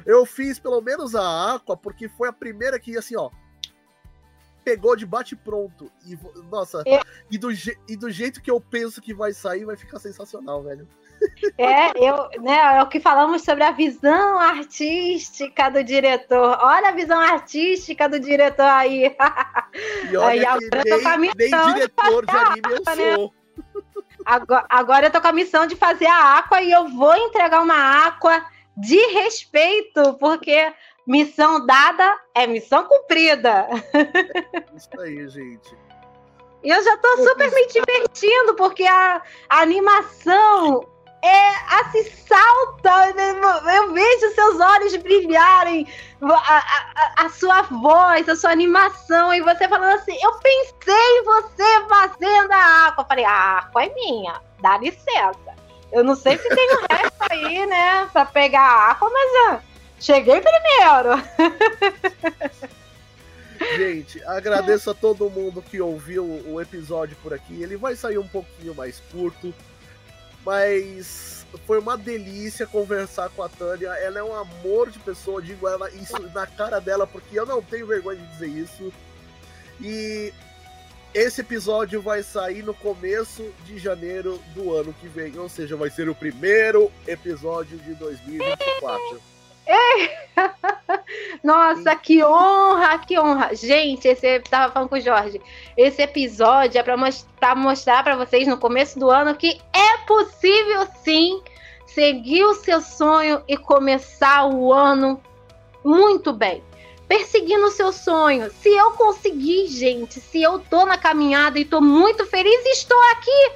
Eu 0.08 0.26
fiz 0.26 0.60
pelo 0.60 0.82
menos 0.82 1.14
a 1.14 1.54
Aqua, 1.54 1.78
porque 1.78 2.10
foi 2.10 2.30
a 2.30 2.34
primeira 2.34 2.80
que, 2.80 2.98
assim, 2.98 3.16
ó, 3.16 3.30
pegou 4.70 4.96
de 4.96 5.06
bate 5.06 5.36
pronto. 5.36 5.92
E, 6.06 6.18
nossa, 6.52 6.84
é. 6.86 7.00
e, 7.32 7.40
do, 7.40 7.50
e 7.52 7.98
do 7.98 8.12
jeito 8.12 8.40
que 8.40 8.52
eu 8.52 8.62
penso 8.62 9.02
que 9.02 9.16
vai 9.16 9.34
sair, 9.34 9.66
vai 9.66 9.76
ficar 9.76 9.98
sensacional, 9.98 10.62
velho. 10.62 10.88
É, 11.58 11.90
eu, 11.98 12.30
né, 12.42 12.78
é 12.78 12.84
o 12.84 12.88
que 12.88 13.00
falamos 13.00 13.42
sobre 13.42 13.64
a 13.64 13.72
visão 13.72 14.40
artística 14.40 15.70
do 15.70 15.84
diretor. 15.84 16.58
Olha 16.62 16.90
a 16.90 16.94
visão 16.94 17.20
artística 17.20 18.08
do 18.08 18.20
diretor 18.20 18.64
aí. 18.64 19.16
E 20.10 20.16
olha 20.16 20.54
aí, 20.54 20.60
que 20.60 20.78
nem, 20.78 21.32
nem 21.36 21.74
diretor 21.74 22.26
de, 22.26 22.32
de 22.32 22.38
anime 22.38 22.62
eu 22.72 22.96
né? 22.96 23.16
sou. 23.16 23.34
Agora, 24.26 24.66
agora 24.70 25.08
eu 25.08 25.12
tô 25.12 25.20
com 25.20 25.28
a 25.28 25.34
missão 25.34 25.66
de 25.66 25.76
fazer 25.76 26.06
a 26.06 26.38
Aqua 26.38 26.62
e 26.62 26.72
eu 26.72 26.88
vou 26.88 27.16
entregar 27.16 27.62
uma 27.62 28.06
Aqua 28.06 28.46
de 28.78 28.98
respeito, 29.08 30.14
porque 30.20 30.72
Missão 31.10 31.66
dada 31.66 32.20
é 32.36 32.46
missão 32.46 32.86
cumprida. 32.86 33.68
Isso 34.78 35.02
aí, 35.02 35.28
gente. 35.28 35.76
E 36.64 36.70
eu 36.70 36.84
já 36.84 36.98
tô 36.98 37.18
super 37.18 37.52
me 37.52 37.66
divertindo, 37.66 38.54
porque 38.54 38.84
a, 38.86 39.20
a 39.50 39.60
animação 39.60 40.88
é 41.24 41.80
assim, 41.80 42.04
salta. 42.04 43.16
Eu 43.74 43.92
vejo 43.92 44.36
seus 44.36 44.60
olhos 44.60 44.96
brilharem, 44.98 45.88
a, 46.22 46.36
a, 46.36 47.26
a, 47.26 47.30
sua 47.30 47.64
voz, 47.64 48.30
a 48.30 48.36
sua 48.36 48.52
animação, 48.52 49.34
e 49.34 49.42
você 49.42 49.68
falando 49.68 49.96
assim: 49.96 50.16
Eu 50.22 50.34
pensei 50.34 51.18
em 51.18 51.24
você 51.24 51.88
fazendo 51.90 52.52
a 52.52 52.86
água. 52.86 53.02
Eu 53.02 53.08
falei: 53.08 53.26
A 53.26 53.32
água 53.32 53.84
é 53.84 53.94
minha, 53.96 54.40
dá 54.62 54.78
licença. 54.78 55.58
Eu 55.92 56.04
não 56.04 56.16
sei 56.16 56.38
se 56.38 56.48
tem 56.48 56.76
o 56.76 56.86
resto 56.88 57.24
aí, 57.32 57.66
né, 57.66 58.08
pra 58.14 58.26
pegar 58.26 58.62
a 58.62 58.92
água, 58.92 59.10
mas 59.10 59.60
Cheguei 60.00 60.42
primeiro! 60.42 61.22
Gente, 63.76 64.24
agradeço 64.24 64.90
a 64.90 64.94
todo 64.94 65.30
mundo 65.30 65.62
que 65.62 65.82
ouviu 65.82 66.26
o 66.48 66.62
episódio 66.62 67.18
por 67.22 67.34
aqui. 67.34 67.62
Ele 67.62 67.76
vai 67.76 67.96
sair 67.96 68.18
um 68.18 68.28
pouquinho 68.28 68.74
mais 68.74 69.02
curto, 69.12 69.54
mas 70.46 71.46
foi 71.68 71.80
uma 71.80 71.98
delícia 71.98 72.66
conversar 72.66 73.30
com 73.30 73.44
a 73.44 73.50
Tânia. 73.50 73.90
Ela 73.90 74.20
é 74.20 74.24
um 74.24 74.34
amor 74.34 74.90
de 74.90 75.00
pessoa, 75.00 75.42
digo 75.42 75.68
ela 75.68 75.90
isso 75.92 76.18
na 76.34 76.48
cara 76.48 76.80
dela, 76.80 77.06
porque 77.06 77.38
eu 77.38 77.46
não 77.46 77.62
tenho 77.62 77.86
vergonha 77.86 78.18
de 78.18 78.28
dizer 78.28 78.48
isso. 78.48 78.94
E 79.82 80.34
esse 81.14 81.42
episódio 81.42 82.02
vai 82.02 82.24
sair 82.24 82.64
no 82.64 82.74
começo 82.74 83.52
de 83.66 83.78
janeiro 83.78 84.40
do 84.54 84.74
ano 84.74 84.94
que 84.94 85.08
vem, 85.08 85.38
ou 85.38 85.50
seja, 85.50 85.76
vai 85.76 85.90
ser 85.90 86.08
o 86.08 86.16
primeiro 86.16 86.92
episódio 87.08 87.78
de 87.80 87.94
2024. 87.96 89.22
Nossa, 91.44 91.96
que 91.96 92.24
honra, 92.24 92.98
que 93.00 93.20
honra. 93.20 93.54
Gente, 93.54 94.08
esse 94.08 94.40
tava 94.42 94.74
falando 94.74 94.90
com 94.90 94.96
o 94.96 95.02
Jorge. 95.02 95.42
Esse 95.78 96.02
episódio 96.02 96.80
é 96.80 96.84
para 96.84 96.98
mostrar, 96.98 97.56
mostrar 97.56 98.04
para 98.04 98.16
vocês 98.16 98.48
no 98.48 98.58
começo 98.58 99.00
do 99.00 99.10
ano 99.10 99.36
que 99.36 99.60
é 99.74 99.98
possível 100.06 100.88
sim 101.04 101.42
seguir 101.86 102.44
o 102.44 102.56
seu 102.56 102.82
sonho 102.82 103.44
e 103.48 103.58
começar 103.58 104.46
o 104.46 104.74
ano 104.74 105.22
muito 105.84 106.34
bem. 106.34 106.64
Perseguindo 107.08 107.66
o 107.66 107.72
seu 107.72 107.92
sonho. 107.92 108.52
Se 108.52 108.70
eu 108.70 108.92
conseguir, 108.92 109.68
gente, 109.68 110.20
se 110.20 110.42
eu 110.42 110.60
tô 110.60 110.86
na 110.86 110.98
caminhada 110.98 111.58
e 111.58 111.66
tô 111.66 111.82
muito 111.82 112.26
feliz, 112.28 112.66
estou 112.68 113.00
aqui. 113.12 113.52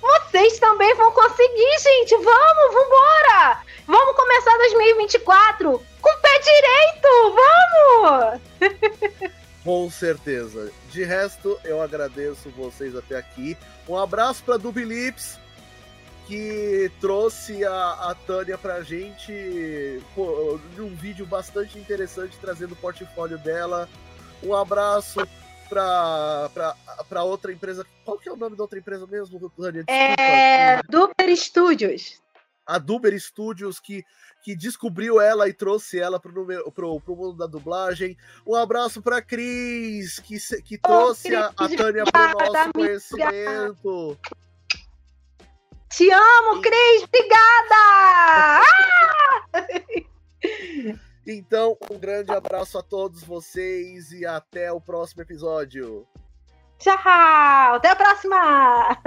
Vocês 0.00 0.58
também 0.58 0.94
vão 0.94 1.10
conseguir, 1.12 1.78
gente. 1.80 2.14
Vamos, 2.16 2.74
vambora! 2.74 3.67
Vamos 3.88 4.16
começar 4.16 4.54
2024 4.58 5.82
com 6.02 6.10
o 6.10 6.20
pé 6.20 6.28
direito! 6.44 7.36
Vamos! 8.60 9.32
Com 9.64 9.90
certeza. 9.90 10.70
De 10.90 11.02
resto, 11.04 11.58
eu 11.64 11.80
agradeço 11.80 12.50
vocês 12.50 12.94
até 12.94 13.16
aqui. 13.16 13.56
Um 13.88 13.96
abraço 13.96 14.44
para 14.44 14.58
Dubi 14.58 14.84
Lips, 14.84 15.38
que 16.26 16.92
trouxe 17.00 17.64
a, 17.64 18.10
a 18.10 18.14
Tânia 18.26 18.58
pra 18.58 18.82
gente 18.82 20.02
pô, 20.14 20.60
um 20.78 20.94
vídeo 20.94 21.24
bastante 21.24 21.78
interessante, 21.78 22.36
trazendo 22.38 22.72
o 22.72 22.76
portfólio 22.76 23.38
dela. 23.38 23.88
Um 24.42 24.54
abraço 24.54 25.26
para 25.70 27.24
outra 27.24 27.50
empresa. 27.50 27.86
Qual 28.04 28.18
que 28.18 28.28
é 28.28 28.32
o 28.32 28.36
nome 28.36 28.54
da 28.54 28.64
outra 28.64 28.78
empresa 28.78 29.06
mesmo, 29.06 29.50
Tânia? 29.56 29.82
Desculpa. 29.82 30.22
É 30.22 30.82
Duper 30.90 31.34
Studios 31.34 32.20
a 32.68 32.78
Duber 32.78 33.18
Studios 33.18 33.80
que, 33.80 34.04
que 34.42 34.54
descobriu 34.54 35.18
ela 35.18 35.48
e 35.48 35.54
trouxe 35.54 35.98
ela 35.98 36.20
pro, 36.20 36.44
pro, 36.70 37.00
pro 37.00 37.16
mundo 37.16 37.38
da 37.38 37.46
dublagem. 37.46 38.14
Um 38.46 38.54
abraço 38.54 39.00
para 39.00 39.22
Cris, 39.22 40.18
que, 40.18 40.36
que 40.62 40.76
trouxe 40.76 41.34
oh, 41.34 41.38
a, 41.38 41.46
a 41.46 41.68
Tânia 41.68 42.04
pro 42.04 42.28
nosso 42.28 42.72
conhecimento. 42.74 44.18
Te 45.90 46.10
amo, 46.10 46.60
Cris! 46.60 47.04
Obrigada! 47.04 48.62
então, 51.26 51.78
um 51.90 51.98
grande 51.98 52.30
abraço 52.30 52.76
a 52.76 52.82
todos 52.82 53.24
vocês 53.24 54.12
e 54.12 54.26
até 54.26 54.70
o 54.70 54.78
próximo 54.78 55.22
episódio. 55.22 56.06
Tchau! 56.78 57.74
Até 57.74 57.88
a 57.88 57.96
próxima! 57.96 58.98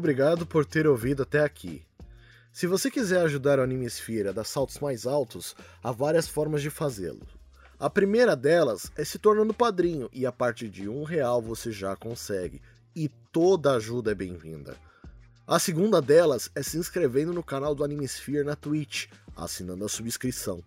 Obrigado 0.00 0.46
por 0.46 0.64
ter 0.64 0.86
ouvido 0.86 1.24
até 1.24 1.44
aqui. 1.44 1.82
Se 2.50 2.66
você 2.66 2.90
quiser 2.90 3.20
ajudar 3.20 3.58
o 3.58 3.62
Animesphere 3.62 4.28
a 4.28 4.32
dar 4.32 4.44
saltos 4.44 4.78
mais 4.78 5.06
altos, 5.06 5.54
há 5.84 5.92
várias 5.92 6.26
formas 6.26 6.62
de 6.62 6.70
fazê-lo. 6.70 7.20
A 7.78 7.90
primeira 7.90 8.34
delas 8.34 8.90
é 8.96 9.04
se 9.04 9.18
tornando 9.18 9.52
padrinho, 9.52 10.08
e 10.10 10.24
a 10.24 10.32
partir 10.32 10.70
de 10.70 10.88
um 10.88 11.02
real 11.02 11.42
você 11.42 11.70
já 11.70 11.94
consegue, 11.94 12.62
e 12.96 13.10
toda 13.30 13.74
ajuda 13.74 14.12
é 14.12 14.14
bem-vinda. 14.14 14.74
A 15.46 15.58
segunda 15.58 16.00
delas 16.00 16.50
é 16.54 16.62
se 16.62 16.78
inscrevendo 16.78 17.34
no 17.34 17.42
canal 17.42 17.74
do 17.74 17.84
Animesphere 17.84 18.42
na 18.42 18.56
Twitch, 18.56 19.08
assinando 19.36 19.84
a 19.84 19.88
subscrição. 19.90 20.64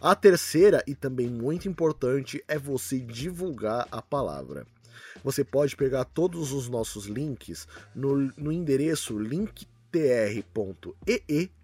A 0.00 0.14
terceira, 0.14 0.80
e 0.86 0.94
também 0.94 1.28
muito 1.28 1.68
importante, 1.68 2.40
é 2.46 2.56
você 2.56 3.00
divulgar 3.00 3.88
a 3.90 4.00
palavra. 4.00 4.64
Você 5.22 5.44
pode 5.44 5.76
pegar 5.76 6.04
todos 6.04 6.52
os 6.52 6.68
nossos 6.68 7.06
links 7.06 7.68
no, 7.94 8.32
no 8.36 8.52
endereço 8.52 9.18
linktr.ee 9.18 9.70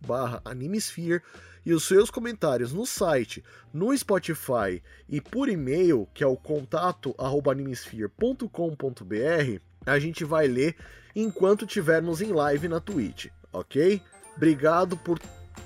barra 0.01 0.41
Animesphere 0.45 1.23
e 1.65 1.75
os 1.75 1.85
seus 1.85 2.11
comentários 2.11 2.73
no 2.73 2.87
site, 2.87 3.45
no 3.75 3.97
Spotify 3.97 4.81
e 5.09 5.21
por 5.21 5.49
e-mail, 5.49 6.09
que 6.15 6.23
é 6.23 6.27
o 6.27 6.37
contato 6.37 7.13
animesphere.com.br, 7.19 9.61
a 9.85 9.99
gente 9.99 10.25
vai 10.25 10.47
ler 10.47 10.77
enquanto 11.15 11.67
tivermos 11.67 12.23
em 12.23 12.33
live 12.33 12.69
na 12.69 12.79
Twitch, 12.79 13.27
ok? 13.53 14.01
Obrigado 14.37 14.97
por 14.97 15.19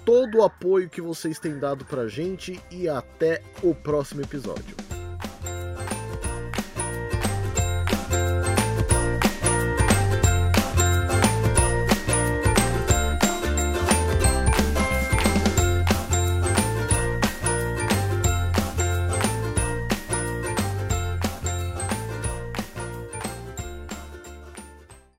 todo 0.04 0.38
o 0.38 0.42
apoio 0.42 0.88
que 0.88 1.02
vocês 1.02 1.38
têm 1.38 1.58
dado 1.58 1.84
pra 1.84 2.08
gente 2.08 2.58
e 2.70 2.88
até 2.88 3.42
o 3.62 3.74
próximo 3.74 4.22
episódio. 4.22 4.89